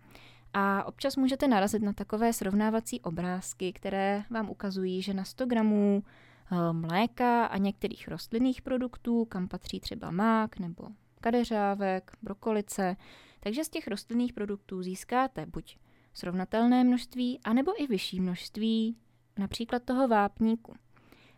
A 0.53 0.83
občas 0.83 1.15
můžete 1.15 1.47
narazit 1.47 1.81
na 1.81 1.93
takové 1.93 2.33
srovnávací 2.33 3.01
obrázky, 3.01 3.73
které 3.73 4.23
vám 4.29 4.49
ukazují, 4.49 5.01
že 5.01 5.13
na 5.13 5.23
100 5.23 5.45
gramů 5.45 6.03
Eh, 6.51 6.73
mléka 6.73 7.45
a 7.45 7.57
některých 7.57 8.07
rostlinných 8.07 8.61
produktů, 8.61 9.25
kam 9.25 9.47
patří 9.47 9.79
třeba 9.79 10.11
mák 10.11 10.59
nebo 10.59 10.87
kadeřávek, 11.21 12.11
brokolice. 12.21 12.95
Takže 13.39 13.63
z 13.63 13.69
těch 13.69 13.87
rostlinných 13.87 14.33
produktů 14.33 14.83
získáte 14.83 15.45
buď 15.45 15.77
srovnatelné 16.17 16.83
množství, 16.83 17.39
anebo 17.43 17.83
i 17.83 17.87
vyšší 17.87 18.19
množství, 18.19 18.97
například 19.39 19.83
toho 19.83 20.07
vápníku. 20.07 20.75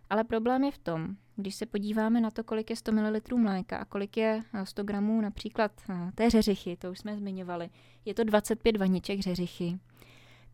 Ale 0.10 0.24
problém 0.24 0.64
je 0.64 0.72
v 0.72 0.78
tom, 0.78 1.16
když 1.36 1.56
se 1.56 1.66
podíváme 1.66 2.22
na 2.22 2.32
to, 2.32 2.44
kolik 2.44 2.70
je 2.70 2.76
100 2.76 2.92
ml 2.92 3.38
mléka 3.38 3.78
a 3.78 3.86
kolik 3.86 4.18
je 4.18 4.44
100 4.64 4.82
eh, 4.82 4.86
gramů 4.86 5.22
například 5.22 5.72
eh, 5.90 6.12
té 6.16 6.30
řeřichy, 6.30 6.78
to 6.78 6.92
už 6.92 7.00
jsme 7.00 7.18
zmiňovali, 7.18 7.70
je 8.06 8.14
to 8.14 8.24
25 8.24 8.78
vaniček 8.78 9.20
řeřichy, 9.20 9.80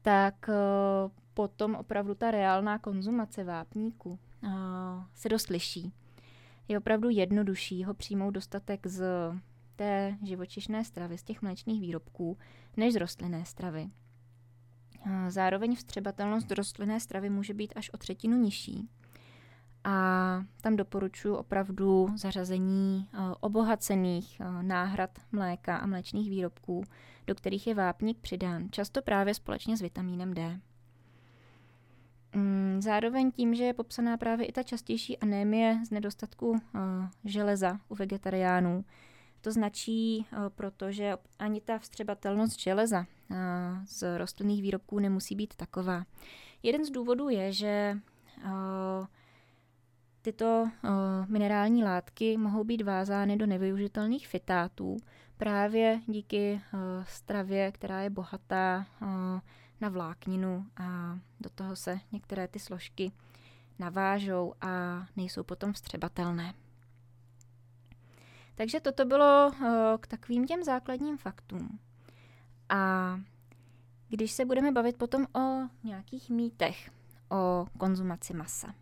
tak 0.01 0.50
potom 1.34 1.75
opravdu 1.75 2.15
ta 2.15 2.32
reálná 2.32 2.79
konzumace 2.79 3.44
vápníku 3.44 4.20
se 5.13 5.29
dost 5.29 5.50
liší. 5.50 5.94
Je 6.67 6.77
opravdu 6.77 7.10
jednodušší 7.10 7.84
ho 7.84 7.94
přijmout 7.94 8.32
dostatek 8.32 8.88
z 8.88 9.05
té 9.75 10.17
živočišné 10.24 10.84
stravy, 10.84 11.17
z 11.17 11.24
těch 11.24 11.41
mléčných 11.41 11.82
výrobků, 11.82 12.38
než 12.77 12.94
z 12.94 12.98
rostlinné 12.98 13.46
stravy. 13.46 13.89
Zároveň 15.27 15.75
vstřebatelnost 15.75 16.51
rostlinné 16.51 17.00
stravy 17.00 17.29
může 17.29 17.53
být 17.53 17.74
až 17.75 17.89
o 17.89 17.97
třetinu 17.97 18.38
nižší. 18.38 18.89
A 19.83 20.43
tam 20.62 20.75
doporučuji 20.75 21.35
opravdu 21.35 22.07
zařazení 22.15 23.09
obohacených 23.39 24.41
náhrad 24.62 25.19
mléka 25.31 25.77
a 25.77 25.85
mléčných 25.85 26.29
výrobků, 26.29 26.83
do 27.27 27.35
kterých 27.35 27.67
je 27.67 27.75
vápník 27.75 28.17
přidán, 28.19 28.67
často 28.71 29.01
právě 29.01 29.33
společně 29.33 29.77
s 29.77 29.81
vitamínem 29.81 30.33
D. 30.33 30.59
Mm, 32.35 32.81
zároveň 32.81 33.31
tím, 33.31 33.55
že 33.55 33.63
je 33.63 33.74
popsaná 33.74 34.17
právě 34.17 34.45
i 34.45 34.51
ta 34.51 34.63
častější 34.63 35.17
anémie 35.17 35.79
z 35.85 35.91
nedostatku 35.91 36.50
uh, 36.50 36.59
železa 37.25 37.79
u 37.89 37.95
vegetariánů, 37.95 38.85
to 39.41 39.51
značí, 39.51 40.25
protože 40.50 41.17
ani 41.39 41.62
ta 41.62 41.79
vstřebatelnost 41.79 42.59
železa 42.59 43.05
z 43.86 44.17
rostlinných 44.17 44.62
výrobků 44.62 45.00
nemusí 45.00 45.36
být 45.36 45.55
taková. 45.55 46.05
Jeden 46.63 46.86
z 46.86 46.89
důvodů 46.89 47.29
je, 47.29 47.51
že 47.51 47.98
uh, 48.46 48.51
tyto 50.22 50.62
uh, 50.63 50.89
minerální 51.27 51.84
látky 51.84 52.38
mohou 52.38 52.63
být 52.63 52.82
vázány 52.82 53.38
do 53.38 53.46
nevyužitelných 53.46 54.27
fitátů 54.27 54.98
právě 55.38 56.01
díky 56.08 56.62
uh, 56.74 56.79
stravě, 57.08 57.72
která 57.72 58.01
je 58.01 58.10
bohatá 58.10 58.86
na 59.82 59.89
vlákninu 59.89 60.65
a 60.77 61.20
do 61.39 61.50
toho 61.50 61.75
se 61.75 62.00
některé 62.12 62.48
ty 62.48 62.60
složky 62.60 63.12
navážou 63.79 64.53
a 64.62 65.05
nejsou 65.15 65.44
potom 65.44 65.74
vstřebatelné. 65.74 66.53
Takže 68.55 68.79
toto 68.79 69.05
bylo 69.05 69.51
k 70.00 70.08
takovým 70.08 70.48
těm 70.48 70.63
základním 70.63 71.17
faktům. 71.17 71.79
A 72.69 73.19
když 74.10 74.31
se 74.31 74.45
budeme 74.45 74.72
bavit 74.72 74.98
potom 74.98 75.25
o 75.36 75.69
nějakých 75.84 76.29
mýtech 76.29 76.91
o 77.31 77.65
konzumaci 77.77 78.34
masa, 78.34 78.74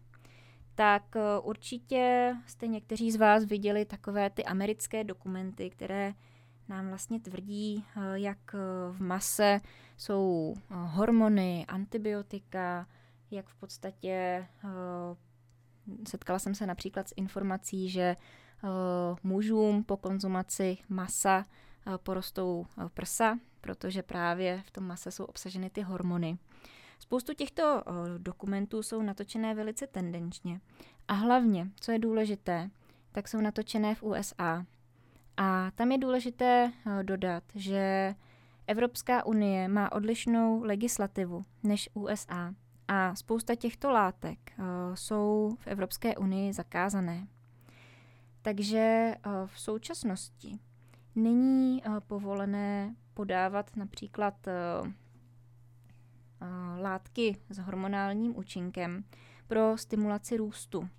tak 0.76 1.04
uh, 1.16 1.50
určitě 1.50 2.36
jste 2.48 2.68
někteří 2.68 3.12
z 3.12 3.16
vás 3.16 3.46
viděli 3.46 3.86
takové 3.86 4.30
ty 4.30 4.46
americké 4.46 5.04
dokumenty, 5.04 5.70
které 5.70 6.14
nám 6.68 6.88
vlastně 6.88 7.20
tvrdí, 7.20 7.86
eh, 7.96 8.02
jak 8.14 8.56
eh, 8.56 8.58
v 8.92 9.02
mase 9.02 9.62
jsou 9.98 10.56
hormony, 10.70 11.66
antibiotika, 11.68 12.88
jak 13.32 13.48
v 13.48 13.56
podstatě 13.56 14.48
setkala 16.08 16.40
jsem 16.40 16.56
se 16.56 16.68
například 16.68 17.08
s 17.10 17.14
informací, 17.16 17.90
že 17.90 18.16
mužům 19.24 19.84
po 19.84 19.98
konzumaci 19.98 20.78
masa 20.90 21.46
porostou 22.04 22.66
prsa, 22.94 23.40
protože 23.64 24.04
právě 24.04 24.62
v 24.66 24.72
tom 24.72 24.84
mase 24.84 25.12
jsou 25.12 25.26
obsaženy 25.26 25.70
ty 25.70 25.82
hormony. 25.82 26.38
Spoustu 27.00 27.34
těchto 27.34 27.84
dokumentů 28.18 28.84
jsou 28.84 29.02
natočené 29.02 29.56
velice 29.56 29.88
tendenčně. 29.88 30.62
A 31.08 31.14
hlavně, 31.14 31.70
co 31.80 31.92
je 31.92 32.00
důležité, 32.00 32.70
tak 33.12 33.28
jsou 33.28 33.42
natočené 33.42 33.96
v 33.96 34.04
USA. 34.04 34.66
A 35.38 35.72
tam 35.72 35.92
je 35.92 35.98
důležité 35.98 36.72
dodat, 37.02 37.44
že 37.56 38.16
Evropská 38.68 39.26
unie 39.26 39.68
má 39.68 39.92
odlišnou 39.92 40.64
legislativu 40.64 41.46
než 41.64 41.90
USA 41.94 42.54
a 42.88 43.16
spousta 43.16 43.56
těchto 43.56 43.92
látek 43.92 44.40
uh, 44.60 44.66
jsou 44.96 45.56
v 45.60 45.68
Evropské 45.68 46.16
unii 46.16 46.54
zakázané. 46.54 47.28
Takže 48.42 49.16
v 49.46 49.60
současnosti 49.60 50.60
není 51.16 51.84
povolené 52.08 52.96
podávat 53.14 53.76
například 53.76 54.48
uh, 54.48 54.88
uh, 54.88 54.94
látky 56.82 57.38
s 57.50 57.58
hormonálním 57.58 58.38
účinkem 58.38 59.04
pro 59.48 59.78
stimulaci 59.78 60.38
růstu. 60.38 60.80
Uh, 60.80 60.90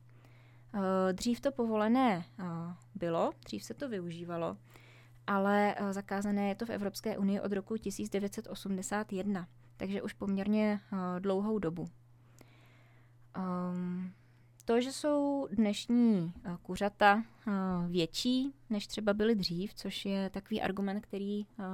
dřív 1.12 1.40
to 1.40 1.52
povolené 1.52 2.24
bylo, 2.94 3.32
dřív 3.44 3.64
se 3.64 3.74
to 3.74 3.88
využívalo, 3.88 4.56
ale 5.26 5.74
zakázané 5.90 6.48
je 6.48 6.54
to 6.54 6.66
v 6.66 6.70
Evropské 6.70 7.18
unii 7.18 7.40
od 7.40 7.52
roku 7.52 7.76
1981 7.76 9.46
takže 9.76 10.02
už 10.02 10.12
poměrně 10.12 10.80
uh, 10.92 10.98
dlouhou 11.18 11.58
dobu. 11.58 11.88
Um, 13.36 14.12
to, 14.64 14.80
že 14.80 14.92
jsou 14.92 15.48
dnešní 15.50 16.32
uh, 16.46 16.56
kuřata 16.62 17.14
uh, 17.46 17.52
větší, 17.90 18.52
než 18.70 18.86
třeba 18.86 19.14
byly 19.14 19.34
dřív, 19.34 19.74
což 19.74 20.04
je 20.04 20.30
takový 20.30 20.62
argument, 20.62 21.00
který 21.00 21.46
uh, 21.58 21.64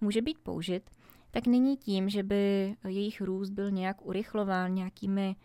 může 0.00 0.22
být 0.22 0.38
použit, 0.38 0.90
tak 1.30 1.46
není 1.46 1.76
tím, 1.76 2.08
že 2.08 2.22
by 2.22 2.76
jejich 2.88 3.20
růst 3.20 3.50
byl 3.50 3.70
nějak 3.70 4.06
urychlován 4.06 4.74
nějakými 4.74 5.36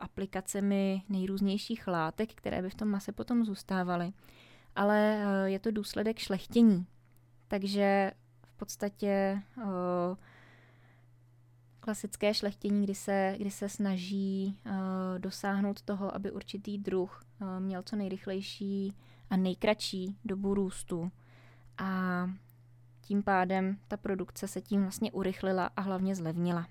aplikacemi 0.00 1.02
nejrůznějších 1.08 1.88
látek, 1.88 2.34
které 2.34 2.62
by 2.62 2.70
v 2.70 2.74
tom 2.74 2.88
mase 2.88 3.12
potom 3.12 3.44
zůstávaly, 3.44 4.12
ale 4.76 5.24
je 5.44 5.58
to 5.58 5.70
důsledek 5.70 6.18
šlechtění. 6.18 6.86
Takže 7.48 8.12
v 8.46 8.54
podstatě 8.54 9.42
klasické 11.82 12.34
šlechtění, 12.34 12.84
kdy 12.84 12.94
se, 12.94 13.34
kdy 13.38 13.50
se 13.50 13.68
snaží 13.68 14.58
uh, 14.66 14.72
dosáhnout 15.18 15.82
toho, 15.82 16.14
aby 16.14 16.30
určitý 16.30 16.78
druh 16.78 17.22
uh, 17.40 17.60
měl 17.60 17.82
co 17.82 17.96
nejrychlejší 17.96 18.92
a 19.30 19.36
nejkratší 19.36 20.16
dobu 20.24 20.54
růstu. 20.54 21.12
A 21.78 22.30
tím 23.00 23.22
pádem 23.22 23.78
ta 23.88 23.96
produkce 23.96 24.48
se 24.48 24.60
tím 24.60 24.82
vlastně 24.82 25.12
urychlila 25.12 25.70
a 25.76 25.80
hlavně 25.80 26.14
zlevnila. 26.14 26.68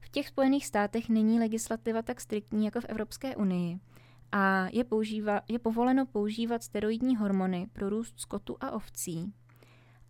V 0.00 0.08
těch 0.08 0.28
Spojených 0.28 0.66
státech 0.66 1.08
není 1.08 1.40
legislativa 1.40 2.02
tak 2.02 2.20
striktní 2.20 2.64
jako 2.64 2.80
v 2.80 2.84
Evropské 2.84 3.36
unii 3.36 3.80
a 4.32 4.66
je, 4.72 4.84
používa, 4.84 5.40
je 5.48 5.58
povoleno 5.58 6.06
používat 6.06 6.62
steroidní 6.62 7.16
hormony 7.16 7.66
pro 7.72 7.88
růst 7.90 8.20
skotu 8.20 8.56
a 8.60 8.70
ovcí, 8.70 9.32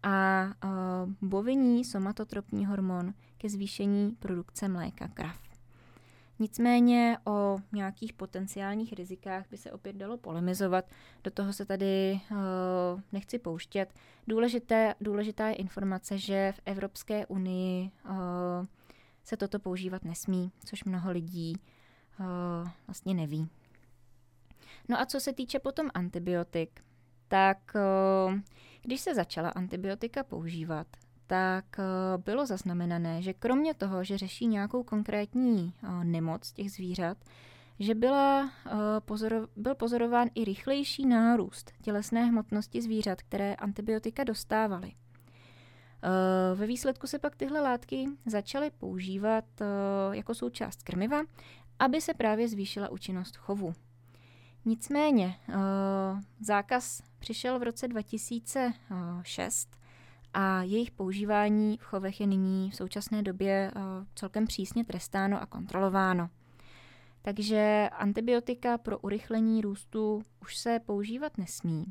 a 0.03 0.45
uh, 0.65 1.13
boviní 1.29 1.85
somatotropní 1.85 2.67
hormon 2.67 3.15
ke 3.39 3.49
zvýšení 3.49 4.11
produkce 4.11 4.69
mléka 4.69 5.09
krav. 5.09 5.47
Nicméně 6.39 7.19
o 7.25 7.59
nějakých 7.73 8.13
potenciálních 8.13 8.93
rizikách 8.93 9.45
by 9.51 9.57
se 9.57 9.73
opět 9.73 9.97
dalo 9.97 10.17
polemizovat, 10.17 10.85
do 11.25 11.31
toho 11.31 11.53
se 11.53 11.65
tady 11.65 12.21
uh, 12.31 12.37
nechci 13.13 13.39
pouštět. 13.39 13.95
Důležité, 14.29 14.95
důležitá 15.01 15.49
je 15.49 15.55
informace, 15.55 16.19
že 16.19 16.53
v 16.57 16.61
Evropské 16.65 17.27
unii 17.27 17.91
uh, 18.05 18.17
se 19.25 19.37
toto 19.37 19.59
používat 19.59 20.05
nesmí, 20.05 20.53
což 20.65 20.85
mnoho 20.85 21.11
lidí 21.11 21.57
uh, 22.21 22.27
vlastně 22.87 23.15
neví. 23.15 23.49
No 24.89 25.01
a 25.01 25.07
co 25.07 25.21
se 25.21 25.33
týče 25.33 25.59
potom 25.59 25.91
antibiotik, 25.95 26.81
tak 27.29 27.59
uh, 27.75 28.41
když 28.87 29.01
se 29.01 29.15
začala 29.15 29.49
antibiotika 29.49 30.25
používat, 30.25 30.87
tak 31.27 31.65
eh, 31.79 31.83
bylo 32.19 32.47
zaznamenané, 32.47 33.23
že 33.23 33.33
kromě 33.33 33.75
toho, 33.75 34.05
že 34.05 34.19
řeší 34.19 34.47
nějakou 34.47 34.83
konkrétní 34.83 35.75
eh, 35.83 36.05
nemoc 36.05 36.53
těch 36.53 36.73
zvířat, 36.73 37.19
že 37.79 37.95
byla, 37.95 38.51
eh, 38.67 39.41
byl 39.57 39.75
pozorován 39.75 40.29
i 40.35 40.45
rychlejší 40.45 41.07
nárůst 41.07 41.73
tělesné 41.83 42.25
hmotnosti 42.25 42.83
zvířat, 42.83 43.23
které 43.23 43.55
antibiotika 43.55 44.25
dostávaly. 44.25 44.93
Ve 46.55 46.67
výsledku 46.67 47.07
se 47.07 47.19
pak 47.19 47.37
tyhle 47.37 47.61
látky 47.61 48.07
začaly 48.27 48.71
používat 48.71 49.45
jako 50.13 50.35
součást 50.35 50.83
krmiva, 50.83 51.23
aby 51.79 52.01
se 52.01 52.15
právě 52.15 52.49
zvýšila 52.49 52.89
účinnost 52.89 53.37
chovu. 53.37 53.75
Nicméně 54.65 55.35
zákaz 56.41 57.03
přišel 57.27 57.59
v 57.59 57.63
roce 57.63 57.89
2006 57.89 59.77
a 60.35 60.63
jejich 60.63 60.91
používání 60.91 61.77
v 61.77 61.83
chovech 61.83 62.21
je 62.21 62.27
nyní 62.27 62.71
v 62.71 62.77
současné 62.77 63.23
době 63.23 63.71
eh, 63.77 63.81
celkem 64.15 64.47
přísně 64.47 64.85
trestáno 64.85 65.43
a 65.43 65.47
kontrolováno. 65.47 66.31
Takže 67.23 67.91
antibiotika 67.93 68.79
pro 68.79 68.99
urychlení 68.99 69.61
růstu 69.61 70.23
už 70.43 70.57
se 70.57 70.81
používat 70.87 71.39
nesmí. 71.39 71.85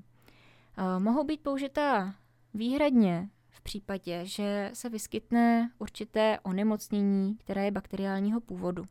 Eh, 0.77 0.99
mohou 0.99 1.23
být 1.23 1.41
použitá 1.41 2.15
výhradně 2.53 3.29
v 3.55 3.61
případě, 3.61 4.21
že 4.25 4.71
se 4.73 4.89
vyskytne 4.89 5.71
určité 5.79 6.39
onemocnění, 6.43 7.35
které 7.35 7.65
je 7.65 7.71
bakteriálního 7.71 8.41
původu. 8.41 8.83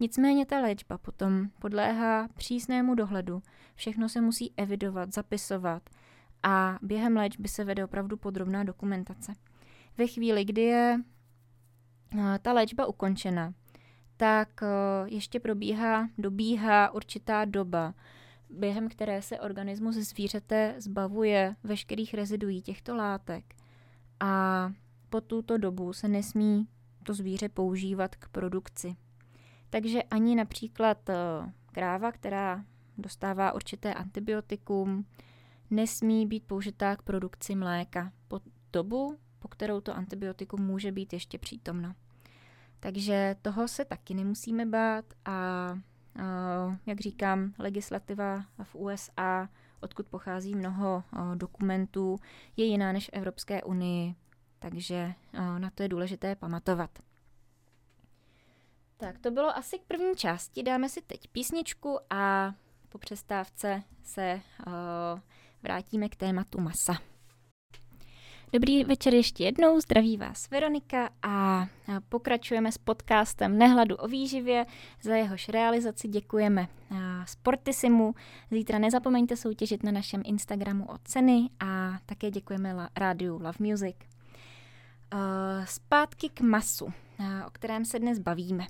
Nicméně 0.00 0.46
ta 0.46 0.60
léčba 0.60 0.98
potom 0.98 1.48
podléhá 1.60 2.28
přísnému 2.34 2.94
dohledu. 2.94 3.42
Všechno 3.74 4.08
se 4.08 4.20
musí 4.20 4.52
evidovat, 4.56 5.14
zapisovat 5.14 5.82
a 6.42 6.78
během 6.82 7.16
léčby 7.16 7.48
se 7.48 7.64
vede 7.64 7.84
opravdu 7.84 8.16
podrobná 8.16 8.64
dokumentace. 8.64 9.32
Ve 9.98 10.06
chvíli, 10.06 10.44
kdy 10.44 10.62
je 10.62 11.00
eh, 12.18 12.38
ta 12.42 12.52
léčba 12.52 12.86
ukončena, 12.86 13.54
tak 14.16 14.48
eh, 14.62 14.66
ještě 15.06 15.40
probíhá, 15.40 16.08
dobíhá 16.18 16.90
určitá 16.90 17.44
doba, 17.44 17.94
během 18.50 18.88
které 18.88 19.22
se 19.22 19.40
organismus 19.40 19.94
zvířete 19.94 20.74
zbavuje 20.78 21.54
veškerých 21.64 22.14
reziduí 22.14 22.62
těchto 22.62 22.96
látek. 22.96 23.44
A 24.20 24.72
po 25.10 25.20
tuto 25.20 25.58
dobu 25.58 25.92
se 25.92 26.08
nesmí 26.08 26.68
to 27.02 27.14
zvíře 27.14 27.48
používat 27.48 28.16
k 28.16 28.28
produkci. 28.28 28.96
Takže 29.70 30.02
ani 30.02 30.36
například 30.36 31.10
eh, 31.10 31.14
kráva, 31.72 32.12
která 32.12 32.64
dostává 32.98 33.52
určité 33.52 33.94
antibiotikum, 33.94 35.06
nesmí 35.70 36.26
být 36.26 36.44
použitá 36.44 36.96
k 36.96 37.02
produkci 37.02 37.54
mléka 37.54 38.12
po 38.28 38.40
dobu, 38.72 39.18
po 39.38 39.48
kterou 39.48 39.80
to 39.80 39.96
antibiotikum 39.96 40.66
může 40.66 40.92
být 40.92 41.12
ještě 41.12 41.38
přítomno. 41.38 41.94
Takže 42.80 43.36
toho 43.42 43.68
se 43.68 43.84
taky 43.84 44.14
nemusíme 44.14 44.66
bát 44.66 45.04
a 45.24 45.70
uh, 45.72 46.76
jak 46.86 47.00
říkám, 47.00 47.54
legislativa 47.58 48.44
v 48.62 48.74
USA, 48.74 49.48
odkud 49.84 50.06
pochází 50.06 50.54
mnoho 50.54 51.04
uh, 51.12 51.36
dokumentů, 51.36 52.20
je 52.56 52.64
jiná 52.64 52.92
než 52.92 53.06
v 53.06 53.12
Evropské 53.12 53.62
unii, 53.62 54.14
takže 54.58 55.14
uh, 55.34 55.58
na 55.58 55.70
to 55.70 55.82
je 55.82 55.88
důležité 55.88 56.36
pamatovat. 56.36 56.90
Tak 58.96 59.18
to 59.18 59.30
bylo 59.30 59.56
asi 59.56 59.78
k 59.78 59.82
první 59.82 60.16
části. 60.16 60.62
Dáme 60.62 60.88
si 60.88 61.02
teď 61.02 61.28
písničku 61.28 61.98
a 62.10 62.54
po 62.88 62.98
přestávce 62.98 63.82
se 64.02 64.40
uh, 64.66 64.72
vrátíme 65.62 66.08
k 66.08 66.16
tématu 66.16 66.60
masa. 66.60 67.13
Dobrý 68.54 68.84
večer 68.84 69.14
ještě 69.14 69.44
jednou, 69.44 69.80
zdraví 69.80 70.16
vás 70.16 70.50
Veronika 70.50 71.10
a 71.22 71.66
pokračujeme 72.08 72.72
s 72.72 72.78
podcastem 72.78 73.58
Nehladu 73.58 73.96
o 73.96 74.08
výživě. 74.08 74.66
Za 75.02 75.16
jehož 75.16 75.48
realizaci 75.48 76.08
děkujeme 76.08 76.68
Sportisimu. 77.24 78.14
Zítra 78.50 78.78
nezapomeňte 78.78 79.36
soutěžit 79.36 79.82
na 79.82 79.92
našem 79.92 80.22
Instagramu 80.24 80.86
o 80.86 80.98
ceny 81.04 81.50
a 81.60 81.98
také 82.06 82.30
děkujeme 82.30 82.88
rádiu 82.96 83.32
Love 83.32 83.58
Music. 83.58 83.96
Zpátky 85.64 86.28
k 86.28 86.40
masu, 86.40 86.86
o 87.46 87.50
kterém 87.52 87.84
se 87.84 87.98
dnes 87.98 88.18
bavíme. 88.18 88.66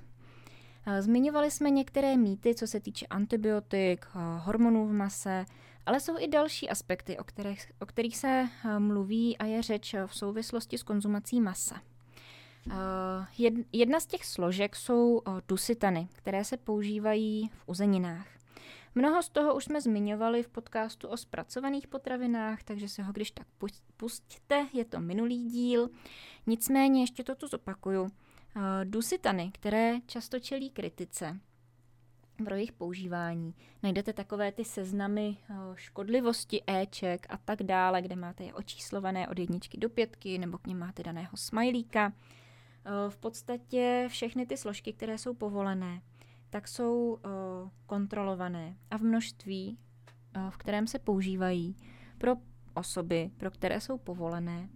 Zmiňovali 0.99 1.51
jsme 1.51 1.69
některé 1.69 2.17
mýty, 2.17 2.55
co 2.55 2.67
se 2.67 2.79
týče 2.79 3.05
antibiotik, 3.05 4.05
hormonů 4.39 4.87
v 4.87 4.91
mase, 4.91 5.45
ale 5.85 5.99
jsou 5.99 6.19
i 6.19 6.27
další 6.27 6.69
aspekty, 6.69 7.17
o 7.17 7.23
kterých, 7.23 7.71
o 7.81 7.85
kterých 7.85 8.17
se 8.17 8.49
mluví 8.77 9.37
a 9.37 9.45
je 9.45 9.61
řeč 9.61 9.95
v 10.05 10.15
souvislosti 10.15 10.77
s 10.77 10.83
konzumací 10.83 11.41
masa. 11.41 11.81
Jedna 13.71 13.99
z 13.99 14.05
těch 14.05 14.25
složek 14.25 14.75
jsou 14.75 15.21
dusitany, 15.47 16.07
které 16.13 16.43
se 16.43 16.57
používají 16.57 17.49
v 17.53 17.63
uzeninách. 17.65 18.27
Mnoho 18.95 19.23
z 19.23 19.29
toho 19.29 19.55
už 19.55 19.65
jsme 19.65 19.81
zmiňovali 19.81 20.43
v 20.43 20.47
podcastu 20.47 21.07
o 21.07 21.17
zpracovaných 21.17 21.87
potravinách, 21.87 22.63
takže 22.63 22.89
se 22.89 23.03
ho 23.03 23.13
když 23.13 23.31
tak 23.31 23.47
pustíte, 23.97 24.67
je 24.73 24.85
to 24.85 24.99
minulý 24.99 25.43
díl. 25.43 25.89
Nicméně 26.47 27.01
ještě 27.01 27.23
to 27.23 27.35
tu 27.35 27.47
zopakuju. 27.47 28.11
Dusitany, 28.83 29.51
které 29.53 29.95
často 30.05 30.39
čelí 30.39 30.69
kritice, 30.69 31.39
pro 32.43 32.55
jejich 32.55 32.71
používání. 32.71 33.53
Najdete 33.83 34.13
takové 34.13 34.51
ty 34.51 34.65
seznamy 34.65 35.37
škodlivosti 35.75 36.61
éček 36.67 37.27
a 37.29 37.37
tak 37.37 37.63
dále, 37.63 38.01
kde 38.01 38.15
máte 38.15 38.43
je 38.43 38.53
očíslované 38.53 39.27
od 39.27 39.39
jedničky 39.39 39.77
do 39.77 39.89
pětky, 39.89 40.37
nebo 40.37 40.57
k 40.57 40.67
ním 40.67 40.79
máte 40.79 41.03
daného 41.03 41.37
smajlíka. 41.37 42.13
V 43.09 43.17
podstatě 43.17 44.05
všechny 44.09 44.45
ty 44.45 44.57
složky, 44.57 44.93
které 44.93 45.17
jsou 45.17 45.33
povolené, 45.33 46.01
tak 46.49 46.67
jsou 46.67 47.19
kontrolované 47.85 48.75
a 48.91 48.97
v 48.97 49.01
množství, 49.01 49.77
v 50.49 50.57
kterém 50.57 50.87
se 50.87 50.99
používají 50.99 51.75
pro 52.17 52.35
osoby, 52.73 53.31
pro 53.37 53.51
které 53.51 53.81
jsou 53.81 53.97
povolené, 53.97 54.69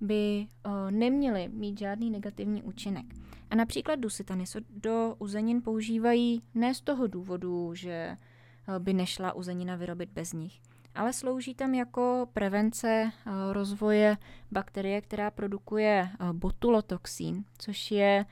by 0.00 0.46
neměly 0.90 1.48
mít 1.48 1.78
žádný 1.78 2.10
negativní 2.10 2.62
účinek. 2.62 3.06
A 3.50 3.54
například 3.54 3.96
dusitany 3.96 4.46
se 4.46 4.60
do 4.70 5.14
uzenin 5.18 5.62
používají 5.62 6.42
ne 6.54 6.74
z 6.74 6.80
toho 6.80 7.06
důvodu, 7.06 7.74
že 7.74 7.90
eh, 7.90 8.78
by 8.78 8.92
nešla 8.92 9.32
uzenina 9.32 9.76
vyrobit 9.76 10.10
bez 10.12 10.32
nich, 10.32 10.60
ale 10.94 11.12
slouží 11.12 11.54
tam 11.54 11.74
jako 11.74 12.28
prevence 12.32 12.88
eh, 12.88 13.30
rozvoje 13.52 14.16
bakterie, 14.50 15.00
která 15.00 15.30
produkuje 15.30 16.08
eh, 16.12 16.32
botulotoxín, 16.32 17.44
což 17.58 17.90
je 17.90 18.26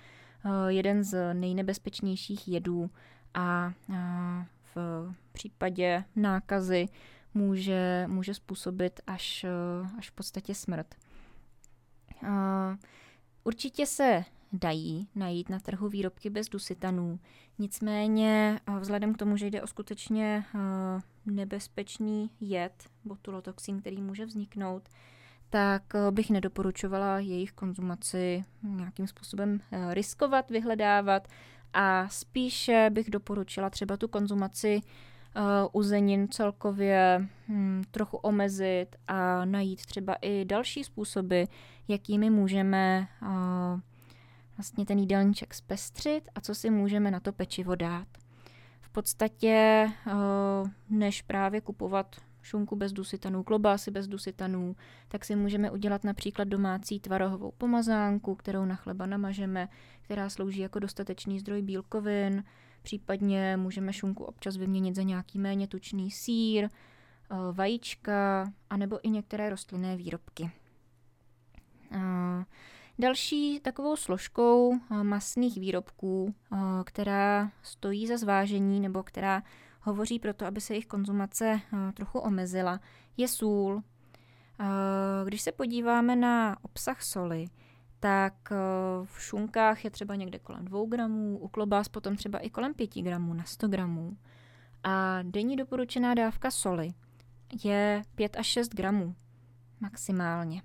jeden 0.69 1.05
z 1.05 1.35
nejnebezpečnějších 1.35 2.49
jedů 2.49 2.91
a 3.35 3.73
v 4.75 5.15
případě 5.33 6.05
nákazy 6.17 6.89
může, 7.35 8.05
může 8.07 8.35
způsobit 8.35 9.01
až, 9.07 9.47
až 9.99 10.11
v 10.11 10.13
podstatě 10.13 10.55
smrt. 10.55 10.95
Určitě 13.45 13.87
se 13.87 14.25
dají 14.61 15.09
najít 15.15 15.49
na 15.49 15.59
trhu 15.61 15.89
výrobky 15.89 16.31
bez 16.31 16.49
dusitanů. 16.49 17.19
Nicméně 17.59 18.61
vzhledem 18.81 19.15
k 19.15 19.19
tomu, 19.19 19.37
že 19.37 19.47
jde 19.47 19.63
o 19.63 19.67
skutečně 19.67 20.45
nebezpečný 21.27 22.31
jed, 22.41 22.85
botulotoxin, 23.05 23.81
který 23.81 24.03
může 24.03 24.27
vzniknout, 24.27 24.89
tak 25.51 25.83
bych 26.11 26.31
nedoporučovala 26.31 27.19
jejich 27.19 27.53
konzumaci 27.53 28.45
nějakým 28.63 29.07
způsobem 29.07 29.61
riskovat, 29.91 30.51
vyhledávat 30.51 31.29
a 31.73 32.09
spíše 32.09 32.91
bych 32.93 33.11
doporučila 33.11 33.71
třeba 33.71 33.97
tu 33.97 34.09
konzumaci 34.09 34.81
uzenin 35.73 36.29
celkově 36.29 37.29
hm, 37.49 37.83
trochu 37.91 38.17
omezit 38.17 38.87
a 39.09 39.45
najít 39.45 39.87
třeba 39.87 40.15
i 40.23 40.45
další 40.45 40.85
způsoby, 40.85 41.43
jakými 41.89 42.31
můžeme 42.31 43.09
vlastně 44.57 44.87
ten 44.87 44.99
jídelníček 44.99 45.55
zpestřit 45.55 46.29
a 46.35 46.41
co 46.41 46.55
si 46.55 46.71
můžeme 46.71 47.11
na 47.11 47.21
to 47.21 47.33
pečivo 47.33 47.75
dát. 47.75 48.09
V 48.81 48.91
podstatě, 48.91 49.87
eh, 50.07 50.13
než 50.89 51.23
právě 51.23 51.61
kupovat 51.61 52.17
šunku 52.43 52.77
bez 52.77 52.93
dusitanů, 52.93 53.43
klobásy 53.43 53.91
bez 53.91 54.09
dusitanů, 54.09 54.77
tak 55.09 55.25
si 55.25 55.37
můžeme 55.37 55.71
udělat 55.71 56.05
například 56.05 56.49
domácí 56.49 57.01
tvarohovou 57.01 57.53
pomazánku, 57.59 58.35
kterou 58.35 58.65
na 58.65 58.77
chleba 58.77 59.07
namažeme, 59.07 59.69
která 60.03 60.29
slouží 60.29 60.61
jako 60.61 60.79
dostatečný 60.79 61.41
zdroj 61.41 61.63
bílkovin, 61.63 62.45
případně 62.83 63.57
můžeme 63.57 63.93
šunku 63.93 64.25
občas 64.25 64.57
vyměnit 64.57 64.95
za 64.95 65.03
nějaký 65.03 65.39
méně 65.39 65.69
tučný 65.69 66.11
sír, 66.11 66.65
eh, 66.65 67.37
vajíčka, 67.53 68.53
anebo 68.71 68.99
i 69.03 69.11
některé 69.11 69.51
rostlinné 69.51 69.97
výrobky. 69.97 70.51
Další 72.99 73.61
takovou 73.61 73.97
složkou 73.97 74.75
eh, 74.75 75.03
masných 75.03 75.61
výrobků, 75.61 76.35
eh, 76.53 76.57
která 76.85 77.51
stojí 77.63 78.07
za 78.07 78.17
zvážení 78.17 78.81
nebo 78.81 79.03
která 79.03 79.43
hovoří 79.81 80.19
pro 80.19 80.35
to, 80.35 80.47
aby 80.47 80.61
se 80.61 80.75
jejich 80.75 80.87
konzumace 80.87 81.61
eh, 81.73 81.93
trochu 81.93 82.19
omezila, 82.19 82.81
je 83.17 83.29
sůl. 83.29 83.83
Když 85.25 85.43
se 85.43 85.53
podíváme 85.53 86.17
na 86.17 86.57
obsah 86.63 87.03
soli, 87.03 87.45
tak 88.01 88.35
v 89.05 89.23
šunkách 89.23 89.85
je 89.85 89.91
třeba 89.91 90.15
někde 90.15 90.39
kolem 90.39 90.65
2 90.65 90.87
gramů, 90.89 91.39
u 91.39 91.49
klobás 91.49 91.89
potom 91.89 92.17
třeba 92.17 92.39
i 92.39 92.51
kolem 92.51 92.75
5 92.75 92.95
gramů 92.95 93.35
na 93.35 93.45
100 93.45 93.69
gramů. 93.69 94.17
A 94.85 95.23
denní 95.23 95.57
doporučená 95.57 96.15
dávka 96.15 96.51
soli 96.51 96.93
je 97.65 98.03
5 98.15 98.37
až 98.37 98.47
6 98.47 98.75
gramů 98.75 99.15
maximálně. 99.81 100.63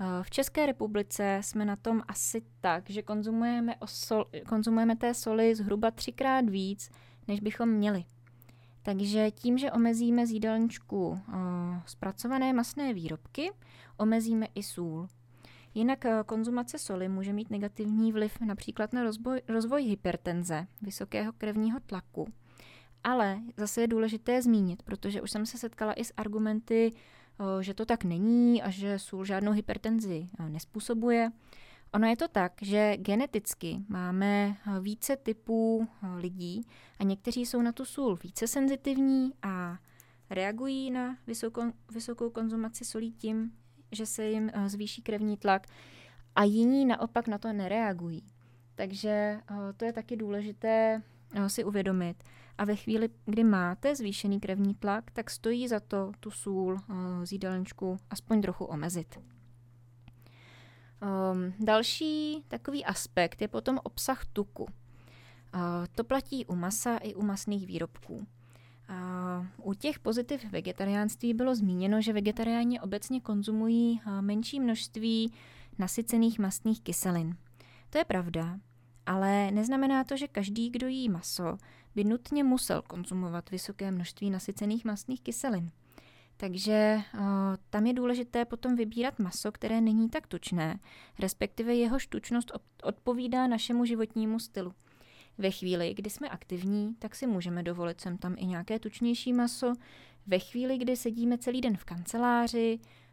Eh, 0.00 0.22
v 0.22 0.30
České 0.30 0.66
republice 0.66 1.40
jsme 1.42 1.64
na 1.64 1.76
tom 1.76 2.02
asi 2.08 2.42
tak, 2.60 2.90
že 2.90 3.02
konzumujeme, 3.02 3.74
sol, 3.84 4.24
konzumujeme 4.48 4.96
té 4.96 5.14
soli 5.14 5.54
zhruba 5.54 5.90
třikrát 5.90 6.50
víc, 6.50 6.90
než 7.28 7.40
bychom 7.40 7.68
měli. 7.68 8.04
Takže 8.82 9.30
tím, 9.30 9.58
že 9.58 9.72
omezíme 9.72 10.26
z 10.26 10.30
jídelníčku 10.30 11.08
uh, 11.08 11.18
zpracované 11.86 12.52
masné 12.52 12.94
výrobky, 12.94 13.50
omezíme 13.96 14.46
i 14.54 14.62
sůl. 14.62 15.08
Jinak 15.74 16.04
uh, 16.04 16.10
konzumace 16.26 16.78
soli 16.78 17.08
může 17.08 17.32
mít 17.32 17.50
negativní 17.50 18.12
vliv 18.12 18.40
například 18.40 18.92
na 18.92 19.02
rozboj, 19.02 19.42
rozvoj 19.48 19.82
hypertenze, 19.82 20.66
vysokého 20.82 21.32
krevního 21.32 21.80
tlaku. 21.80 22.32
Ale 23.04 23.40
zase 23.56 23.80
je 23.80 23.86
důležité 23.86 24.42
zmínit, 24.42 24.82
protože 24.82 25.22
už 25.22 25.30
jsem 25.30 25.46
se 25.46 25.58
setkala 25.58 25.92
i 25.92 26.04
s 26.04 26.12
argumenty 26.16 26.90
že 27.60 27.74
to 27.74 27.86
tak 27.86 28.04
není 28.04 28.62
a 28.62 28.70
že 28.70 28.98
sůl 28.98 29.24
žádnou 29.24 29.52
hypertenzi 29.52 30.26
nespůsobuje. 30.48 31.30
Ono 31.94 32.06
je 32.08 32.16
to 32.16 32.28
tak, 32.28 32.52
že 32.62 32.96
geneticky 32.96 33.78
máme 33.88 34.56
více 34.80 35.16
typů 35.16 35.88
lidí 36.16 36.62
a 36.98 37.04
někteří 37.04 37.46
jsou 37.46 37.62
na 37.62 37.72
tu 37.72 37.84
sůl 37.84 38.18
více 38.22 38.46
senzitivní 38.46 39.32
a 39.42 39.78
reagují 40.30 40.90
na 40.90 41.16
vysokou, 41.26 41.62
vysokou 41.92 42.30
konzumaci 42.30 42.84
solí 42.84 43.12
tím, 43.12 43.52
že 43.92 44.06
se 44.06 44.24
jim 44.24 44.50
zvýší 44.66 45.02
krevní 45.02 45.36
tlak 45.36 45.66
a 46.34 46.44
jiní 46.44 46.86
naopak 46.86 47.28
na 47.28 47.38
to 47.38 47.52
nereagují. 47.52 48.24
Takže 48.74 49.40
to 49.76 49.84
je 49.84 49.92
taky 49.92 50.16
důležité 50.16 51.02
si 51.46 51.64
uvědomit. 51.64 52.24
A 52.58 52.64
ve 52.64 52.76
chvíli, 52.76 53.08
kdy 53.24 53.44
máte 53.44 53.96
zvýšený 53.96 54.40
krevní 54.40 54.74
tlak, 54.74 55.10
tak 55.10 55.30
stojí 55.30 55.68
za 55.68 55.80
to 55.80 56.12
tu 56.20 56.30
sůl 56.30 56.78
eh, 56.78 57.26
z 57.26 57.32
jídelníčku 57.32 57.98
aspoň 58.10 58.42
trochu 58.42 58.64
omezit. 58.64 59.18
Um, 61.02 61.54
další 61.60 62.44
takový 62.48 62.84
aspekt 62.84 63.42
je 63.42 63.48
potom 63.48 63.78
obsah 63.82 64.26
tuku. 64.26 64.62
Uh, 64.62 64.70
to 65.94 66.04
platí 66.04 66.46
u 66.46 66.54
masa 66.54 66.96
i 66.96 67.14
u 67.14 67.22
masných 67.22 67.66
výrobků. 67.66 68.14
Uh, 68.16 69.46
u 69.62 69.74
těch 69.74 69.98
pozitiv 69.98 70.44
vegetariánství 70.44 71.34
bylo 71.34 71.54
zmíněno, 71.54 72.00
že 72.00 72.12
vegetariáni 72.12 72.80
obecně 72.80 73.20
konzumují 73.20 74.00
menší 74.20 74.60
množství 74.60 75.32
nasycených 75.78 76.38
mastných 76.38 76.80
kyselin. 76.80 77.36
To 77.90 77.98
je 77.98 78.04
pravda, 78.04 78.58
ale 79.08 79.50
neznamená 79.50 80.04
to, 80.04 80.16
že 80.16 80.28
každý, 80.28 80.70
kdo 80.70 80.86
jí 80.86 81.08
maso, 81.08 81.58
by 81.94 82.04
nutně 82.04 82.44
musel 82.44 82.82
konzumovat 82.82 83.50
vysoké 83.50 83.90
množství 83.90 84.30
nasycených 84.30 84.84
mastných 84.84 85.20
kyselin. 85.20 85.70
Takže 86.36 86.98
o, 87.14 87.18
tam 87.70 87.86
je 87.86 87.92
důležité 87.92 88.44
potom 88.44 88.76
vybírat 88.76 89.18
maso, 89.18 89.52
které 89.52 89.80
není 89.80 90.08
tak 90.08 90.26
tučné, 90.26 90.78
respektive 91.18 91.74
jeho 91.74 91.98
tučnost 92.08 92.52
odpovídá 92.82 93.46
našemu 93.46 93.84
životnímu 93.84 94.38
stylu. 94.38 94.72
Ve 95.38 95.50
chvíli, 95.50 95.94
kdy 95.94 96.10
jsme 96.10 96.28
aktivní, 96.28 96.94
tak 96.98 97.14
si 97.14 97.26
můžeme 97.26 97.62
dovolit 97.62 98.00
sem 98.00 98.18
tam 98.18 98.34
i 98.38 98.46
nějaké 98.46 98.78
tučnější 98.78 99.32
maso. 99.32 99.72
Ve 100.26 100.38
chvíli, 100.38 100.78
kdy 100.78 100.96
sedíme 100.96 101.38
celý 101.38 101.60
den 101.60 101.76
v 101.76 101.84
kanceláři, 101.84 102.80
Eh, 102.80 103.07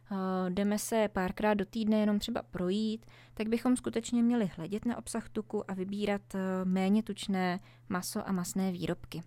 jdeme 0.49 0.79
se 0.79 1.07
párkrát 1.13 1.53
do 1.53 1.65
týdne 1.65 1.99
jenom 1.99 2.19
třeba 2.19 2.41
projít, 2.41 3.05
tak 3.33 3.47
bychom 3.47 3.77
skutečně 3.77 4.23
měli 4.23 4.51
hledět 4.55 4.85
na 4.85 4.97
obsah 4.97 5.29
tuku 5.29 5.71
a 5.71 5.73
vybírat 5.73 6.21
eh, 6.35 6.39
méně 6.65 7.03
tučné 7.03 7.59
maso 7.89 8.29
a 8.29 8.31
masné 8.31 8.71
výrobky. 8.71 9.23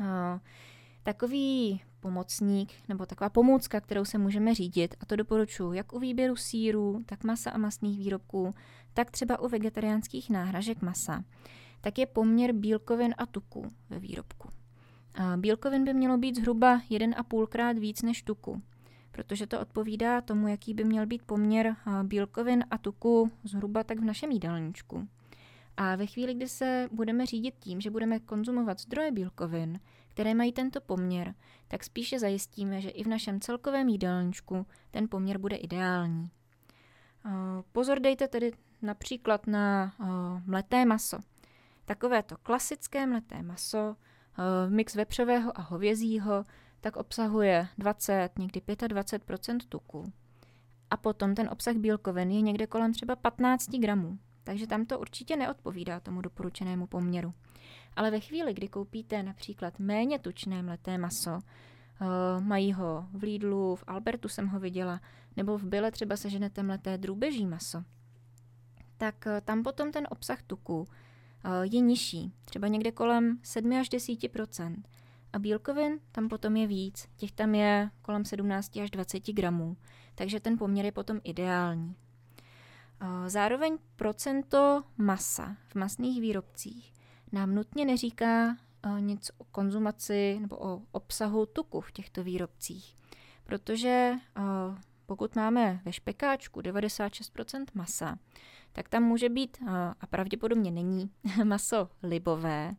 Eh, 0.00 0.40
takový 1.02 1.80
pomocník 2.00 2.72
nebo 2.88 3.06
taková 3.06 3.30
pomůcka, 3.30 3.80
kterou 3.80 4.04
se 4.04 4.18
můžeme 4.18 4.54
řídit, 4.54 4.94
a 5.00 5.06
to 5.06 5.16
doporučuji 5.16 5.72
jak 5.72 5.92
u 5.92 5.98
výběru 5.98 6.36
sírů, 6.36 7.02
tak 7.06 7.24
masa 7.24 7.50
a 7.50 7.58
masných 7.58 7.98
výrobků, 7.98 8.54
tak 8.94 9.10
třeba 9.10 9.40
u 9.40 9.48
vegetariánských 9.48 10.30
náhražek 10.30 10.82
masa, 10.82 11.24
tak 11.80 11.98
je 11.98 12.06
poměr 12.06 12.52
bílkovin 12.52 13.14
a 13.18 13.26
tuku 13.26 13.72
ve 13.90 13.98
výrobku. 13.98 14.48
Bílkovin 15.36 15.84
by 15.84 15.94
mělo 15.94 16.18
být 16.18 16.36
zhruba 16.36 16.80
1,5 16.90 17.46
krát 17.46 17.78
víc 17.78 18.02
než 18.02 18.22
tuku 18.22 18.62
protože 19.18 19.46
to 19.46 19.60
odpovídá 19.60 20.20
tomu, 20.20 20.48
jaký 20.48 20.74
by 20.74 20.84
měl 20.84 21.06
být 21.06 21.22
poměr 21.22 21.66
eh, 21.66 22.04
bílkovin 22.04 22.64
a 22.70 22.78
tuku 22.78 23.30
zhruba 23.44 23.84
tak 23.84 23.98
v 23.98 24.04
našem 24.04 24.30
jídelníčku. 24.30 25.08
A 25.76 25.96
ve 25.96 26.06
chvíli, 26.06 26.34
kdy 26.34 26.48
se 26.48 26.88
budeme 26.92 27.26
řídit 27.26 27.54
tím, 27.58 27.80
že 27.80 27.90
budeme 27.90 28.20
konzumovat 28.20 28.80
zdroje 28.80 29.12
bílkovin, 29.12 29.80
které 30.08 30.34
mají 30.34 30.52
tento 30.52 30.80
poměr, 30.80 31.34
tak 31.68 31.84
spíše 31.84 32.18
zajistíme, 32.18 32.80
že 32.80 32.90
i 32.90 33.04
v 33.04 33.06
našem 33.06 33.40
celkovém 33.40 33.88
jídelníčku 33.88 34.66
ten 34.90 35.08
poměr 35.08 35.38
bude 35.38 35.56
ideální. 35.56 36.30
Eh, 37.26 37.30
pozor 37.72 38.00
dejte 38.00 38.28
tedy 38.28 38.52
například 38.82 39.46
na 39.46 39.94
eh, 40.00 40.04
mleté 40.46 40.84
maso. 40.84 41.18
takové 41.84 42.22
to 42.22 42.36
klasické 42.36 43.06
mleté 43.06 43.42
maso, 43.42 43.96
mix 44.68 44.94
vepřového 44.94 45.58
a 45.58 45.62
hovězího, 45.62 46.44
tak 46.80 46.96
obsahuje 46.96 47.68
20, 47.78 48.30
někdy 48.38 48.60
25% 48.60 49.58
tuku. 49.68 50.12
A 50.90 50.96
potom 50.96 51.34
ten 51.34 51.48
obsah 51.52 51.76
bílkovin 51.76 52.30
je 52.30 52.40
někde 52.40 52.66
kolem 52.66 52.92
třeba 52.92 53.16
15 53.16 53.70
gramů. 53.70 54.18
Takže 54.44 54.66
tam 54.66 54.86
to 54.86 54.98
určitě 54.98 55.36
neodpovídá 55.36 56.00
tomu 56.00 56.20
doporučenému 56.20 56.86
poměru. 56.86 57.34
Ale 57.96 58.10
ve 58.10 58.20
chvíli, 58.20 58.54
kdy 58.54 58.68
koupíte 58.68 59.22
například 59.22 59.78
méně 59.78 60.18
tučné 60.18 60.62
mleté 60.62 60.98
maso, 60.98 61.30
uh, 61.32 62.44
mají 62.44 62.72
ho 62.72 63.06
v 63.12 63.22
Lidlu, 63.22 63.76
v 63.76 63.84
Albertu 63.86 64.28
jsem 64.28 64.46
ho 64.46 64.60
viděla, 64.60 65.00
nebo 65.36 65.58
v 65.58 65.64
Byle 65.64 65.90
třeba 65.90 66.16
seženete 66.16 66.62
mleté 66.62 66.98
drůbeží 66.98 67.46
maso, 67.46 67.84
tak 68.96 69.14
uh, 69.26 69.32
tam 69.44 69.62
potom 69.62 69.92
ten 69.92 70.06
obsah 70.10 70.42
tuku 70.42 70.78
uh, 70.78 70.86
je 71.62 71.80
nižší, 71.80 72.32
třeba 72.44 72.68
někde 72.68 72.92
kolem 72.92 73.38
7 73.42 73.72
až 73.72 73.88
10 73.88 74.18
a 75.32 75.38
bílkovin 75.38 76.00
tam 76.12 76.28
potom 76.28 76.56
je 76.56 76.66
víc, 76.66 77.08
těch 77.16 77.32
tam 77.32 77.54
je 77.54 77.90
kolem 78.02 78.24
17 78.24 78.76
až 78.76 78.90
20 78.90 79.32
gramů, 79.32 79.76
takže 80.14 80.40
ten 80.40 80.58
poměr 80.58 80.84
je 80.84 80.92
potom 80.92 81.20
ideální. 81.24 81.96
Zároveň 83.26 83.78
procento 83.96 84.82
masa 84.96 85.56
v 85.68 85.74
masných 85.74 86.20
výrobcích 86.20 86.92
nám 87.32 87.54
nutně 87.54 87.84
neříká 87.84 88.56
nic 89.00 89.30
o 89.38 89.44
konzumaci 89.44 90.38
nebo 90.40 90.56
o 90.56 90.82
obsahu 90.92 91.46
tuku 91.46 91.80
v 91.80 91.92
těchto 91.92 92.24
výrobcích, 92.24 92.94
protože 93.44 94.12
pokud 95.06 95.36
máme 95.36 95.80
ve 95.84 95.92
špekáčku 95.92 96.60
96% 96.60 97.64
masa, 97.74 98.18
tak 98.72 98.88
tam 98.88 99.02
může 99.02 99.28
být, 99.28 99.58
a 100.00 100.06
pravděpodobně 100.06 100.70
není, 100.70 101.10
maso 101.44 101.88
libové, 102.02 102.74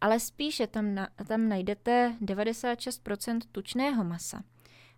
ale 0.00 0.20
spíše 0.20 0.66
tam, 0.66 0.94
na, 0.94 1.08
tam 1.26 1.48
najdete 1.48 2.16
96% 2.20 3.40
tučného 3.52 4.04
masa. 4.04 4.42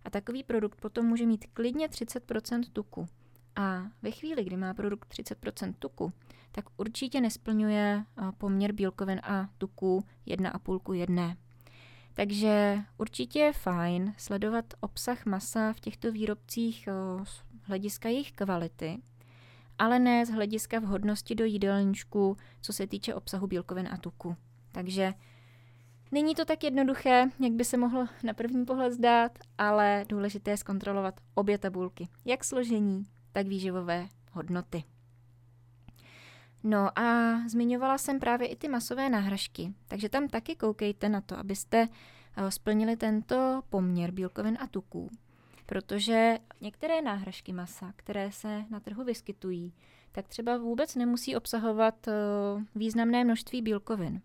A 0.05 0.09
takový 0.09 0.43
produkt 0.43 0.81
potom 0.81 1.05
může 1.05 1.25
mít 1.25 1.45
klidně 1.53 1.87
30% 1.87 2.63
tuku. 2.73 3.07
A 3.55 3.83
ve 4.01 4.11
chvíli, 4.11 4.43
kdy 4.43 4.57
má 4.57 4.73
produkt 4.73 5.13
30% 5.13 5.73
tuku, 5.79 6.13
tak 6.51 6.65
určitě 6.77 7.21
nesplňuje 7.21 8.03
poměr 8.37 8.71
bílkovin 8.71 9.21
a 9.23 9.49
tuku 9.57 10.03
1,5 10.27 10.79
ku 10.79 10.93
1. 10.93 11.35
Takže 12.13 12.79
určitě 12.97 13.39
je 13.39 13.53
fajn 13.53 14.13
sledovat 14.17 14.73
obsah 14.79 15.25
masa 15.25 15.73
v 15.73 15.79
těchto 15.79 16.11
výrobcích 16.11 16.89
z 17.23 17.43
hlediska 17.63 18.09
jejich 18.09 18.31
kvality, 18.31 19.01
ale 19.77 19.99
ne 19.99 20.25
z 20.25 20.29
hlediska 20.29 20.79
vhodnosti 20.79 21.35
do 21.35 21.45
jídelníčku, 21.45 22.37
co 22.61 22.73
se 22.73 22.87
týče 22.87 23.15
obsahu 23.15 23.47
bílkovin 23.47 23.89
a 23.91 23.97
tuku. 23.97 24.35
Takže 24.71 25.13
není 26.11 26.35
to 26.35 26.45
tak 26.45 26.63
jednoduché, 26.63 27.29
jak 27.39 27.51
by 27.51 27.65
se 27.65 27.77
mohlo 27.77 28.07
na 28.23 28.33
první 28.33 28.65
pohled 28.65 28.93
zdát, 28.93 29.39
ale 29.57 30.05
důležité 30.09 30.51
je 30.51 30.57
zkontrolovat 30.57 31.21
obě 31.35 31.57
tabulky, 31.57 32.07
jak 32.25 32.43
složení, 32.43 33.03
tak 33.31 33.47
výživové 33.47 34.07
hodnoty. 34.31 34.83
No 36.63 36.99
a 36.99 37.37
zmiňovala 37.47 37.97
jsem 37.97 38.19
právě 38.19 38.47
i 38.47 38.55
ty 38.55 38.67
masové 38.67 39.09
náhražky, 39.09 39.73
takže 39.87 40.09
tam 40.09 40.27
taky 40.27 40.55
koukejte 40.55 41.09
na 41.09 41.21
to, 41.21 41.37
abyste 41.37 41.87
eh, 42.37 42.51
splnili 42.51 42.97
tento 42.97 43.61
poměr 43.69 44.11
bílkovin 44.11 44.57
a 44.61 44.67
tuků. 44.67 45.09
Protože 45.71 46.37
některé 46.61 47.01
náhražky 47.01 47.53
masa, 47.53 47.93
které 47.95 48.31
se 48.31 48.65
na 48.69 48.79
trhu 48.79 49.03
vyskytují, 49.03 49.73
tak 50.11 50.27
třeba 50.27 50.57
vůbec 50.57 50.95
nemusí 50.95 51.35
obsahovat 51.35 52.07
eh, 52.07 52.13
významné 52.75 53.23
množství 53.23 53.61
bílkovin. 53.61 54.21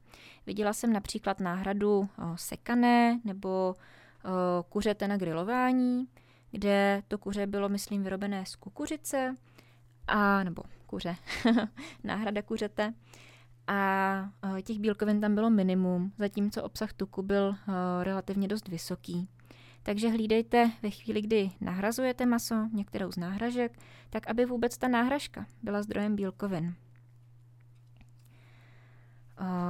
Viděla 0.46 0.72
jsem 0.72 0.92
například 0.92 1.40
náhradu 1.40 2.08
eh, 2.18 2.22
sekané 2.36 3.20
nebo 3.24 3.74
kuřete 4.68 5.08
na 5.08 5.16
grilování, 5.16 6.08
kde 6.50 7.02
to 7.08 7.18
kuře 7.18 7.46
bylo, 7.46 7.68
myslím, 7.68 8.02
vyrobené 8.02 8.46
z 8.46 8.56
kukuřice, 8.56 9.34
a, 10.06 10.44
nebo 10.44 10.62
kuře, 10.86 11.16
náhrada 12.04 12.42
kuřete. 12.42 12.94
A 13.66 14.30
těch 14.62 14.78
bílkovin 14.78 15.20
tam 15.20 15.34
bylo 15.34 15.50
minimum, 15.50 16.12
zatímco 16.18 16.62
obsah 16.62 16.92
tuku 16.92 17.22
byl 17.22 17.56
relativně 18.02 18.48
dost 18.48 18.68
vysoký. 18.68 19.28
Takže 19.86 20.08
hlídejte 20.08 20.70
ve 20.82 20.90
chvíli, 20.90 21.22
kdy 21.22 21.50
nahrazujete 21.60 22.26
maso, 22.26 22.54
některou 22.72 23.12
z 23.12 23.16
náhražek, 23.16 23.78
tak 24.10 24.26
aby 24.26 24.44
vůbec 24.44 24.78
ta 24.78 24.88
náhražka 24.88 25.46
byla 25.62 25.82
zdrojem 25.82 26.16
bílkovin. 26.16 26.74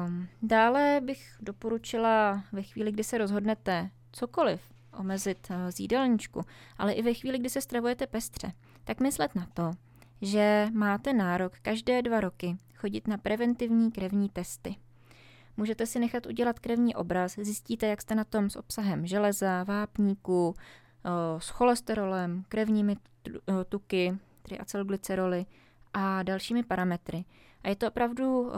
Um, 0.07 0.29
dále 0.42 1.00
bych 1.05 1.37
doporučila 1.40 2.44
ve 2.52 2.62
chvíli, 2.62 2.92
kdy 2.92 3.05
se 3.05 3.18
rozhodnete 3.18 3.90
cokoliv 4.12 4.61
omezit 4.98 5.48
uh, 5.50 5.57
z 5.70 5.81
jídelníčku, 5.81 6.40
ale 6.79 6.92
i 6.92 7.02
ve 7.02 7.14
chvíli, 7.14 7.38
kdy 7.38 7.50
se 7.50 7.61
stravujete 7.61 8.07
pestře, 8.07 8.52
tak 8.85 9.00
myslet 9.00 9.35
na 9.35 9.46
to, 9.55 9.72
že 10.22 10.68
máte 10.72 11.12
nárok 11.12 11.52
každé 11.62 12.02
dva 12.02 12.20
roky 12.20 12.59
chodit 12.74 13.09
na 13.09 13.18
preventivní 13.18 13.92
krevní 13.92 14.29
testy. 14.29 14.76
Můžete 15.57 15.87
si 15.87 15.99
nechat 15.99 16.27
udělat 16.27 16.59
krevní 16.59 16.95
obraz, 16.95 17.35
zjistíte, 17.35 17.87
jak 17.87 18.03
jste 18.03 18.14
na 18.14 18.25
tom 18.25 18.51
s 18.51 18.57
obsahem 18.57 19.07
železa, 19.07 19.64
vápníku, 19.64 20.55
s 21.38 21.49
cholesterolem, 21.49 22.45
krevními 22.49 22.97
tuky, 23.69 24.19
tedy 24.42 24.59
acylglyceroly 24.59 25.47
a 25.95 26.23
dalšími 26.23 26.62
parametry. 26.62 27.25
A 27.62 27.69
je 27.69 27.77
to 27.77 27.88
opravdu 27.88 28.51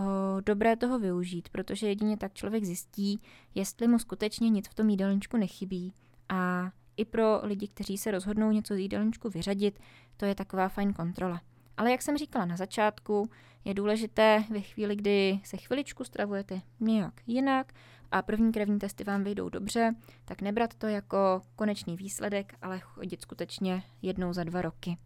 dobré 0.46 0.76
toho 0.76 0.98
využít, 0.98 1.48
protože 1.48 1.88
jedině 1.88 2.16
tak 2.16 2.34
člověk 2.34 2.64
zjistí, 2.64 3.20
jestli 3.54 3.88
mu 3.88 3.98
skutečně 3.98 4.50
nic 4.50 4.68
v 4.68 4.74
tom 4.74 4.88
jídelníčku 4.88 5.36
nechybí. 5.36 5.92
A 6.28 6.70
i 6.96 7.04
pro 7.04 7.40
lidi, 7.42 7.68
kteří 7.68 7.98
se 7.98 8.10
rozhodnou 8.10 8.50
něco 8.50 8.74
z 8.74 8.78
jídelníčku 8.78 9.30
vyřadit, 9.30 9.80
to 10.16 10.24
je 10.24 10.34
taková 10.34 10.68
fajn 10.68 10.92
kontrola. 10.92 11.40
Ale 11.78 11.90
jak 11.90 12.02
jsem 12.02 12.18
říkala 12.18 12.44
na 12.44 12.56
začátku, 12.56 13.30
je 13.64 13.74
důležité 13.74 14.44
ve 14.50 14.60
chvíli, 14.60 14.96
kdy 14.96 15.40
se 15.44 15.56
chviličku 15.56 16.04
stravujete 16.04 16.60
nějak 16.80 17.14
jinak 17.26 17.72
a 18.10 18.22
první 18.22 18.52
krevní 18.52 18.78
testy 18.78 19.04
vám 19.04 19.24
vyjdou 19.24 19.48
dobře, 19.48 19.94
tak 20.24 20.42
nebrat 20.42 20.74
to 20.74 20.86
jako 20.86 21.42
konečný 21.56 21.96
výsledek, 21.96 22.54
ale 22.62 22.80
chodit 22.80 23.22
skutečně 23.22 23.82
jednou 24.02 24.32
za 24.32 24.44
dva 24.44 24.62
roky. 24.62 24.96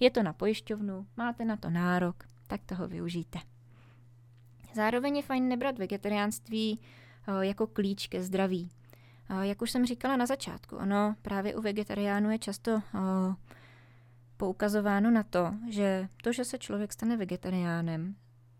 Je 0.00 0.10
to 0.10 0.22
na 0.22 0.32
pojišťovnu, 0.32 1.06
máte 1.16 1.44
na 1.44 1.56
to 1.56 1.70
nárok, 1.70 2.24
tak 2.46 2.60
toho 2.64 2.88
využijte. 2.88 3.38
Zároveň 4.74 5.16
je 5.16 5.22
fajn 5.22 5.48
nebrat 5.48 5.78
vegetariánství 5.78 6.80
eh, 6.80 7.46
jako 7.46 7.66
klíč 7.66 8.06
ke 8.06 8.22
zdraví. 8.22 8.70
Eh, 9.30 9.46
jak 9.46 9.62
už 9.62 9.70
jsem 9.70 9.86
říkala 9.86 10.16
na 10.16 10.26
začátku, 10.26 10.76
ono 10.76 11.14
právě 11.22 11.54
u 11.54 11.60
vegetariánů 11.60 12.30
je 12.30 12.38
často 12.38 12.70
eh, 12.70 13.00
poukazováno 14.42 15.10
na 15.10 15.22
to, 15.22 15.54
že 15.70 16.08
to, 16.22 16.32
že 16.32 16.44
se 16.44 16.58
člověk 16.58 16.92
stane 16.92 17.16
vegetariánem, 17.16 18.16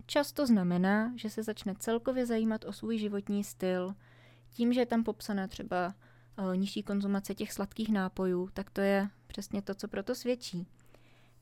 často 0.06 0.46
znamená, 0.46 1.12
že 1.16 1.30
se 1.30 1.42
začne 1.42 1.74
celkově 1.78 2.26
zajímat 2.26 2.64
o 2.64 2.72
svůj 2.72 2.98
životní 2.98 3.44
styl. 3.44 3.94
Tím, 4.50 4.72
že 4.72 4.80
je 4.80 4.86
tam 4.86 5.04
popsaná 5.04 5.46
třeba 5.46 5.94
uh, 6.38 6.56
nižší 6.56 6.82
konzumace 6.82 7.34
těch 7.34 7.52
sladkých 7.52 7.88
nápojů, 7.88 8.48
tak 8.52 8.70
to 8.70 8.80
je 8.80 9.08
přesně 9.26 9.62
to, 9.62 9.74
co 9.74 9.88
proto 9.88 10.14
svědčí. 10.14 10.66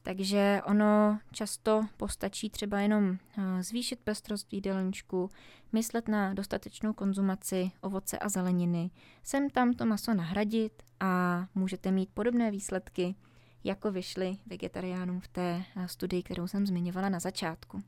Takže 0.02 0.62
ono 0.64 1.18
často 1.32 1.86
postačí 1.96 2.50
třeba 2.50 2.80
jenom 2.80 3.10
uh, 3.10 3.16
zvýšit 3.60 4.00
pestrost 4.04 4.52
jídelníčku, 4.52 5.30
myslet 5.72 6.08
na 6.08 6.34
dostatečnou 6.34 6.92
konzumaci 6.92 7.70
ovoce 7.80 8.18
a 8.18 8.28
zeleniny, 8.28 8.90
sem 9.22 9.50
tam 9.50 9.72
to 9.72 9.86
maso 9.86 10.14
nahradit 10.14 10.82
a 11.00 11.46
můžete 11.54 11.90
mít 11.90 12.10
podobné 12.14 12.50
výsledky, 12.50 13.14
jako 13.64 13.92
vyšly 13.92 14.36
vegetariánům 14.46 15.20
v 15.20 15.28
té 15.28 15.62
eh, 15.76 15.88
studii, 15.88 16.22
kterou 16.22 16.48
jsem 16.48 16.66
zmiňovala 16.66 17.08
na 17.08 17.18
začátku. 17.18 17.82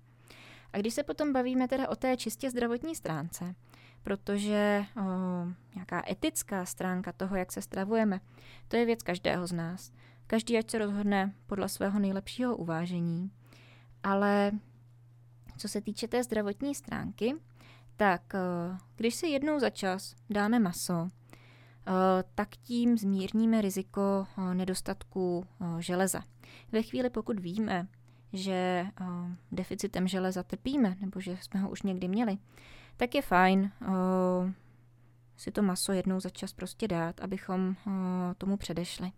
A 0.72 0.78
když 0.78 0.94
se 0.94 1.02
potom 1.02 1.32
bavíme 1.32 1.68
teda 1.68 1.88
o 1.88 1.96
té 1.96 2.16
čistě 2.16 2.50
zdravotní 2.50 2.94
stránce, 2.94 3.54
protože 4.02 4.85
o, 4.96 5.02
nějaká 5.74 6.02
etická 6.08 6.64
stránka 6.64 7.12
toho, 7.12 7.37
jak 7.37 7.52
se 7.52 7.62
stravujeme, 7.62 8.20
to 8.68 8.76
je 8.76 8.87
věc 8.87 9.02
každého 9.02 9.46
z 9.46 9.52
nás. 9.52 9.92
Každý 10.26 10.58
ať 10.58 10.70
se 10.70 10.78
rozhodne 10.78 11.35
podle 11.46 11.68
svého 11.68 11.98
nejlepšího 11.98 12.56
uvážení. 12.56 13.30
Ale 14.02 14.52
co 15.58 15.68
se 15.68 15.80
týče 15.80 16.08
té 16.08 16.24
zdravotní 16.24 16.74
stránky, 16.74 17.35
tak 17.96 18.32
když 18.96 19.14
si 19.14 19.26
jednou 19.26 19.58
za 19.58 19.70
čas 19.70 20.14
dáme 20.30 20.58
maso, 20.58 21.08
Eh, 21.08 21.21
tak 22.35 22.49
tím 22.57 22.99
zmírníme 22.99 23.61
riziko 23.61 24.27
eh, 24.38 24.55
nedostatku 24.55 25.47
eh, 25.61 25.83
železa. 25.83 26.23
Ve 26.73 26.83
chvíli, 26.83 27.11
pokud 27.11 27.40
víme, 27.40 27.87
že 28.33 28.87
deficitem 29.53 30.09
železa 30.09 30.42
trpíme, 30.42 30.97
nebo 31.01 31.21
že 31.21 31.37
jsme 31.40 31.61
ho 31.61 31.71
už 31.71 31.83
někdy 31.83 32.09
měli, 32.09 32.38
tak 32.97 33.14
je 33.14 33.23
fajn 33.23 33.71
si 35.37 35.51
to 35.51 35.62
maso 35.62 35.92
jednou 35.92 36.21
za 36.21 36.31
čas 36.31 36.53
prostě 36.53 36.88
dát, 36.88 37.21
abychom 37.21 37.77
tomu 38.38 38.57
předešli. 38.57 39.12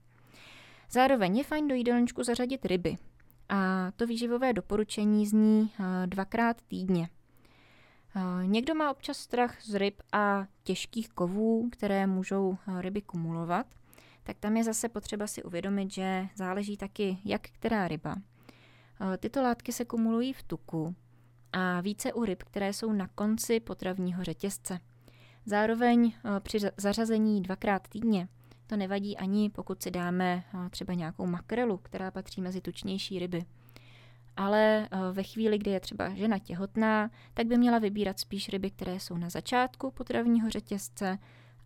Zároveň 0.91 1.37
je 1.37 1.45
fajn 1.45 1.69
do 1.69 1.75
jídelníčku 1.75 2.23
zařadit 2.23 2.65
ryby. 2.65 2.97
A 3.49 3.91
to 3.97 4.07
výživové 4.07 4.53
doporučení 4.53 5.27
zní 5.27 5.71
dvakrát 6.07 6.63
týdně. 6.63 7.09
Někdo 8.43 8.75
má 8.75 8.91
občas 8.91 9.19
strach 9.19 9.63
z 9.63 9.75
ryb 9.75 10.03
a 10.13 10.47
těžkých 10.63 11.09
kovů, 11.09 11.69
které 11.73 12.07
můžou 12.07 12.57
ryby 12.81 13.03
kumulovat, 13.03 13.67
tak 14.23 14.39
tam 14.39 14.57
je 14.57 14.65
zase 14.65 14.89
potřeba 14.89 15.27
si 15.27 15.43
uvědomit, 15.43 15.93
že 15.93 16.29
záleží 16.37 16.77
taky, 16.77 17.19
jak 17.25 17.43
která 17.43 17.89
ryba. 17.89 18.15
Tyto 19.19 19.43
látky 19.43 19.73
se 19.73 19.85
kumulují 19.85 20.33
v 20.33 20.43
tuku 20.43 20.95
a 21.53 21.81
více 21.81 22.13
u 22.13 22.25
ryb, 22.25 22.43
které 22.43 22.73
jsou 22.73 22.93
na 22.93 23.09
konci 23.09 23.61
potravního 23.61 24.25
řetězce. 24.25 24.81
Zároveň 25.47 26.13
při 26.41 26.59
zařazení 26.77 27.43
dvakrát 27.43 27.89
týdně 27.89 28.29
to 28.67 28.77
nevadí 28.77 29.17
ani 29.17 29.51
pokud 29.51 29.83
si 29.83 29.91
dáme 29.91 30.45
třeba 30.71 30.95
nějakou 30.95 31.27
makrelu, 31.27 31.77
která 31.77 32.11
patří 32.11 32.41
mezi 32.41 32.61
tučnější 32.61 33.19
ryby 33.19 33.45
ale 34.37 34.89
eh, 34.91 34.99
ve 35.13 35.23
chvíli, 35.23 35.59
kdy 35.59 35.71
je 35.71 35.81
třeba 35.81 36.15
žena 36.15 36.39
těhotná, 36.39 37.11
tak 37.35 37.47
by 37.47 37.59
měla 37.59 37.79
vybírat 37.79 38.21
spíš 38.21 38.49
ryby, 38.49 38.71
které 38.71 39.01
jsou 39.01 39.17
na 39.17 39.31
začátku 39.31 39.91
potravního 39.91 40.51
řetězce 40.51 41.19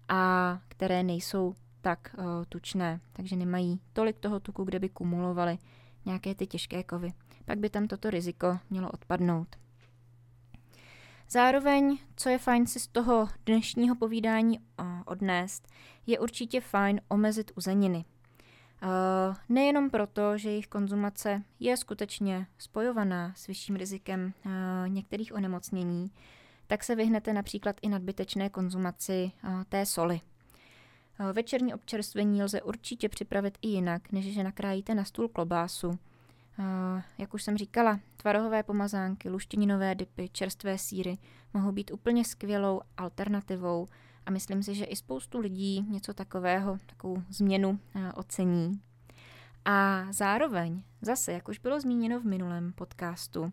a 0.08 0.58
které 0.68 1.02
nejsou 1.02 1.54
tak 1.80 2.14
uh, 2.18 2.24
tučné, 2.48 3.00
takže 3.12 3.36
nemají 3.36 3.80
tolik 3.92 4.18
toho 4.18 4.40
tuku, 4.40 4.64
kde 4.64 4.78
by 4.78 4.88
kumulovaly 4.88 5.58
nějaké 6.04 6.34
ty 6.34 6.46
těžké 6.46 6.82
kovy. 6.82 7.12
Pak 7.44 7.58
by 7.58 7.70
tam 7.70 7.88
toto 7.88 8.10
riziko 8.10 8.58
mělo 8.70 8.90
odpadnout. 8.90 9.56
Zároveň, 11.30 11.98
co 12.16 12.28
je 12.28 12.38
fajn 12.38 12.66
si 12.66 12.80
z 12.80 12.86
toho 12.86 13.28
dnešního 13.46 13.96
povídání 13.96 14.58
uh, 14.58 14.86
odnést, 15.04 15.68
je 16.06 16.18
určitě 16.18 16.60
fajn 16.60 17.00
omezit 17.08 17.50
uzeniny. 17.56 18.04
Uh, 18.82 19.36
nejenom 19.48 19.90
proto, 19.90 20.38
že 20.38 20.50
jejich 20.50 20.66
konzumace 20.66 21.42
je 21.60 21.76
skutečně 21.76 22.46
spojovaná 22.58 23.32
s 23.36 23.46
vyšším 23.46 23.76
rizikem 23.76 24.32
uh, 24.46 24.52
některých 24.88 25.34
onemocnění, 25.34 26.10
tak 26.66 26.84
se 26.84 26.94
vyhnete 26.94 27.32
například 27.32 27.76
i 27.82 27.88
nadbytečné 27.88 28.48
konzumaci 28.48 29.30
uh, 29.44 29.64
té 29.68 29.86
soli. 29.86 30.20
Večerní 31.32 31.74
občerstvení 31.74 32.42
lze 32.42 32.62
určitě 32.62 33.08
připravit 33.08 33.58
i 33.62 33.68
jinak, 33.68 34.12
než 34.12 34.24
že 34.34 34.42
nakrájíte 34.42 34.94
na 34.94 35.04
stůl 35.04 35.28
klobásu. 35.28 35.98
Jak 37.18 37.34
už 37.34 37.42
jsem 37.42 37.58
říkala, 37.58 38.00
tvarohové 38.16 38.62
pomazánky, 38.62 39.28
luštěninové 39.28 39.94
dipy, 39.94 40.28
čerstvé 40.32 40.78
síry 40.78 41.18
mohou 41.54 41.72
být 41.72 41.90
úplně 41.90 42.24
skvělou 42.24 42.80
alternativou 42.96 43.86
a 44.28 44.30
myslím 44.30 44.62
si, 44.62 44.74
že 44.74 44.84
i 44.84 44.96
spoustu 44.96 45.38
lidí 45.38 45.86
něco 45.88 46.14
takového, 46.14 46.78
takovou 46.86 47.22
změnu 47.28 47.78
eh, 47.94 48.12
ocení. 48.12 48.80
A 49.64 50.06
zároveň, 50.12 50.82
zase, 51.02 51.32
jak 51.32 51.48
už 51.48 51.58
bylo 51.58 51.80
zmíněno 51.80 52.20
v 52.20 52.24
minulém 52.24 52.72
podcastu, 52.72 53.52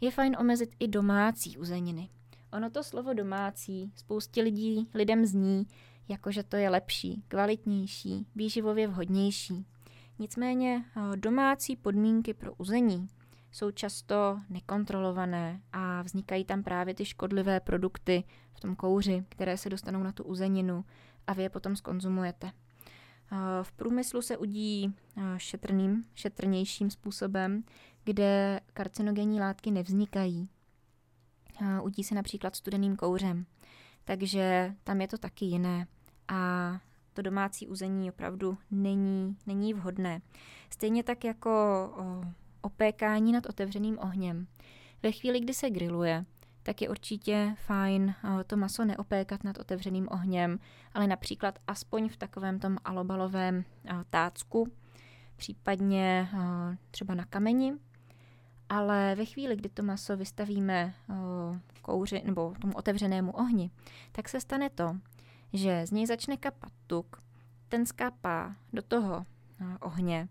je 0.00 0.10
fajn 0.10 0.36
omezit 0.40 0.70
i 0.80 0.88
domácí 0.88 1.58
uzeniny. 1.58 2.08
Ono 2.52 2.70
to 2.70 2.82
slovo 2.82 3.12
domácí 3.14 3.92
spoustě 3.96 4.42
lidí 4.42 4.88
lidem 4.94 5.26
zní, 5.26 5.66
jako 6.08 6.32
že 6.32 6.42
to 6.42 6.56
je 6.56 6.70
lepší, 6.70 7.22
kvalitnější, 7.28 8.26
výživově 8.34 8.88
vhodnější. 8.88 9.66
Nicméně 10.18 10.84
eh, 10.96 11.16
domácí 11.16 11.76
podmínky 11.76 12.34
pro 12.34 12.54
uzení 12.54 13.08
jsou 13.54 13.70
často 13.70 14.40
nekontrolované 14.50 15.60
a 15.72 16.02
vznikají 16.02 16.44
tam 16.44 16.62
právě 16.62 16.94
ty 16.94 17.04
škodlivé 17.04 17.60
produkty 17.60 18.24
v 18.54 18.60
tom 18.60 18.76
kouři, 18.76 19.24
které 19.28 19.56
se 19.56 19.70
dostanou 19.70 20.02
na 20.02 20.12
tu 20.12 20.24
uzeninu 20.24 20.84
a 21.26 21.32
vy 21.32 21.42
je 21.42 21.50
potom 21.50 21.76
skonzumujete. 21.76 22.52
V 23.62 23.72
průmyslu 23.72 24.22
se 24.22 24.36
udí 24.36 24.94
šetrným, 25.36 26.04
šetrnějším 26.14 26.90
způsobem, 26.90 27.64
kde 28.04 28.60
karcinogenní 28.72 29.40
látky 29.40 29.70
nevznikají. 29.70 30.48
Udí 31.82 32.04
se 32.04 32.14
například 32.14 32.56
studeným 32.56 32.96
kouřem, 32.96 33.46
takže 34.04 34.74
tam 34.84 35.00
je 35.00 35.08
to 35.08 35.18
taky 35.18 35.44
jiné 35.44 35.86
a 36.28 36.72
to 37.12 37.22
domácí 37.22 37.66
uzení 37.68 38.10
opravdu 38.10 38.58
není, 38.70 39.36
není 39.46 39.74
vhodné. 39.74 40.20
Stejně 40.70 41.02
tak 41.02 41.24
jako 41.24 41.50
opékání 42.64 43.32
nad 43.32 43.46
otevřeným 43.46 43.98
ohněm. 43.98 44.46
Ve 45.02 45.12
chvíli, 45.12 45.40
kdy 45.40 45.54
se 45.54 45.70
griluje, 45.70 46.24
tak 46.64 46.82
je 46.82 46.88
určitě 46.88 47.54
fajn 47.66 48.14
eh, 48.24 48.44
to 48.44 48.56
maso 48.56 48.84
neopékat 48.84 49.44
nad 49.44 49.58
otevřeným 49.58 50.08
ohněm, 50.10 50.58
ale 50.92 51.06
například 51.06 51.58
aspoň 51.66 52.08
v 52.08 52.16
takovém 52.16 52.58
tom 52.58 52.76
alobalovém 52.84 53.64
eh, 53.84 53.94
tácku, 54.10 54.72
případně 55.36 56.28
eh, 56.32 56.76
třeba 56.90 57.14
na 57.14 57.24
kameni. 57.24 57.74
Ale 58.68 59.14
ve 59.14 59.24
chvíli, 59.24 59.56
kdy 59.56 59.68
to 59.68 59.82
maso 59.82 60.16
vystavíme 60.16 60.94
kouři 61.82 62.22
nebo 62.24 62.54
tomu 62.60 62.72
otevřenému 62.74 63.32
ohni, 63.32 63.70
tak 64.12 64.28
se 64.28 64.40
stane 64.40 64.70
to, 64.70 64.96
že 65.52 65.86
z 65.86 65.90
něj 65.90 66.06
začne 66.06 66.36
kapat 66.36 66.72
tuk, 66.86 67.22
ten 67.68 67.86
skapá 67.86 68.56
do 68.72 68.82
toho 68.82 69.24
ohně 69.80 70.28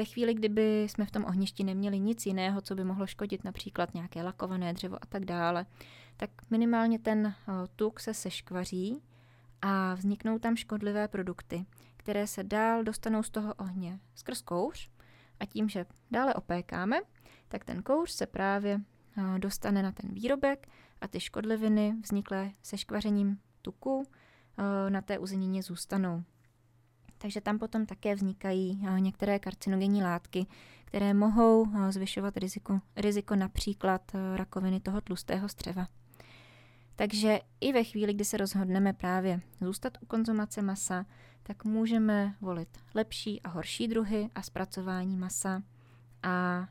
ve 0.00 0.04
chvíli, 0.04 0.34
kdyby 0.34 0.82
jsme 0.82 1.06
v 1.06 1.10
tom 1.10 1.24
ohništi 1.24 1.64
neměli 1.64 2.00
nic 2.00 2.26
jiného, 2.26 2.60
co 2.60 2.74
by 2.74 2.84
mohlo 2.84 3.06
škodit, 3.06 3.44
například 3.44 3.94
nějaké 3.94 4.22
lakované 4.22 4.72
dřevo 4.72 4.96
a 4.96 5.06
tak 5.06 5.24
dále, 5.24 5.66
tak 6.16 6.30
minimálně 6.50 6.98
ten 6.98 7.26
eh, 7.26 7.52
tuk 7.76 8.00
se 8.00 8.14
seškvaří 8.14 9.02
a 9.62 9.94
vzniknou 9.94 10.38
tam 10.38 10.56
škodlivé 10.56 11.08
produkty, 11.08 11.66
které 11.96 12.26
se 12.26 12.44
dál 12.44 12.84
dostanou 12.84 13.22
z 13.22 13.30
toho 13.30 13.54
ohně 13.54 14.00
skrz 14.14 14.42
kouř 14.42 14.90
a 15.40 15.46
tím, 15.46 15.68
že 15.68 15.86
dále 16.10 16.34
opékáme, 16.34 17.00
tak 17.48 17.64
ten 17.64 17.82
kouř 17.82 18.10
se 18.10 18.26
právě 18.26 18.80
eh, 19.16 19.38
dostane 19.38 19.82
na 19.82 19.92
ten 19.92 20.14
výrobek 20.14 20.68
a 21.00 21.08
ty 21.08 21.20
škodliviny 21.20 21.96
vzniklé 22.02 22.50
se 22.62 22.78
škvařením 22.78 23.38
tuku 23.62 24.02
eh, 24.58 24.90
na 24.90 25.00
té 25.02 25.18
uzenině 25.18 25.62
zůstanou. 25.62 26.24
Takže 27.22 27.40
tam 27.40 27.58
potom 27.58 27.86
také 27.86 28.14
vznikají 28.14 28.80
eh, 28.88 29.00
některé 29.00 29.38
karcinogenní 29.38 30.02
látky, 30.02 30.46
které 30.84 31.14
mohou 31.14 31.66
eh, 31.66 31.92
zvyšovat 31.92 32.36
riziko, 32.36 32.80
riziko 32.96 33.36
například 33.36 34.02
eh, 34.14 34.36
rakoviny 34.36 34.80
toho 34.80 35.00
tlustého 35.00 35.48
střeva. 35.48 35.88
Takže 36.96 37.40
i 37.60 37.72
ve 37.72 37.84
chvíli, 37.84 38.14
kdy 38.14 38.24
se 38.24 38.36
rozhodneme 38.36 38.92
právě 38.92 39.40
zůstat 39.60 39.98
u 40.00 40.06
konzumace 40.06 40.62
masa, 40.62 41.06
tak 41.42 41.64
můžeme 41.64 42.34
volit 42.40 42.68
lepší 42.94 43.42
a 43.42 43.48
horší 43.48 43.88
druhy 43.88 44.30
a 44.34 44.42
zpracování 44.42 45.16
masa 45.16 45.62
a 46.22 46.68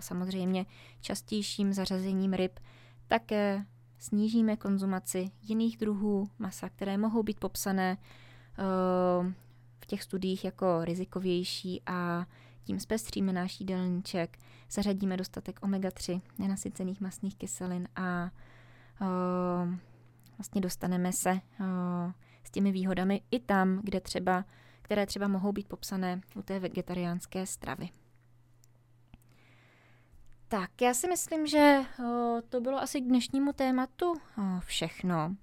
samozřejmě 0.00 0.66
častějším 1.00 1.72
zařazením 1.72 2.32
ryb 2.32 2.60
také 3.06 3.64
snížíme 3.98 4.56
konzumaci 4.56 5.30
jiných 5.42 5.76
druhů 5.76 6.30
masa, 6.38 6.68
které 6.68 6.98
mohou 6.98 7.22
být 7.22 7.40
popsané 7.40 7.96
v 9.80 9.86
těch 9.86 10.02
studiích 10.02 10.44
jako 10.44 10.84
rizikovější 10.84 11.82
a 11.86 12.26
tím 12.64 12.80
zpestříme 12.80 13.32
náš 13.32 13.60
jídelníček, 13.60 14.38
zařadíme 14.70 15.16
dostatek 15.16 15.60
omega-3 15.60 16.20
nenasycených 16.38 17.00
masných 17.00 17.36
kyselin 17.36 17.88
a 17.96 18.30
uh, 19.00 19.74
vlastně 20.38 20.60
dostaneme 20.60 21.12
se 21.12 21.30
uh, 21.32 21.66
s 22.44 22.50
těmi 22.50 22.72
výhodami 22.72 23.22
i 23.30 23.40
tam, 23.40 23.80
kde 23.82 24.00
třeba, 24.00 24.44
které 24.82 25.06
třeba 25.06 25.28
mohou 25.28 25.52
být 25.52 25.68
popsané 25.68 26.20
u 26.34 26.42
té 26.42 26.58
vegetariánské 26.58 27.46
stravy. 27.46 27.88
Tak, 30.48 30.82
já 30.82 30.94
si 30.94 31.08
myslím, 31.08 31.46
že 31.46 31.80
uh, 31.98 32.40
to 32.48 32.60
bylo 32.60 32.78
asi 32.78 33.00
k 33.00 33.04
dnešnímu 33.04 33.52
tématu 33.52 34.10
uh, 34.10 34.60
všechno. 34.60 35.36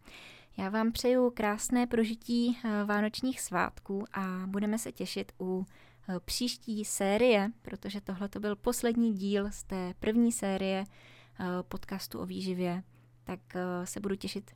Já 0.58 0.70
vám 0.70 0.92
přeju 0.92 1.32
krásné 1.32 1.88
prožití 1.88 2.58
eh, 2.64 2.84
vánočních 2.84 3.42
svátků 3.42 4.06
a 4.14 4.48
budeme 4.48 4.78
se 4.78 4.92
těšit 4.92 5.32
u 5.40 5.66
eh, 6.10 6.20
příští 6.20 6.86
série, 6.86 7.52
protože 7.62 8.02
tohle 8.02 8.30
to 8.30 8.40
byl 8.40 8.56
poslední 8.56 9.14
díl 9.14 9.52
z 9.52 9.64
té 9.64 9.94
první 10.00 10.32
série 10.32 10.84
eh, 10.84 11.46
podcastu 11.64 12.20
o 12.20 12.26
výživě, 12.26 12.84
tak 13.24 13.40
se 13.84 14.00
budu 14.00 14.16
těšit, 14.16 14.52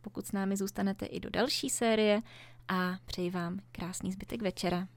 pokud 0.00 0.26
s 0.26 0.32
námi 0.32 0.56
zůstanete 0.56 1.06
i 1.06 1.20
do 1.20 1.30
další 1.30 1.70
série 1.70 2.22
a 2.68 2.96
přeji 3.04 3.30
vám 3.30 3.60
krásný 3.72 4.12
zbytek 4.12 4.42
večera. 4.42 4.88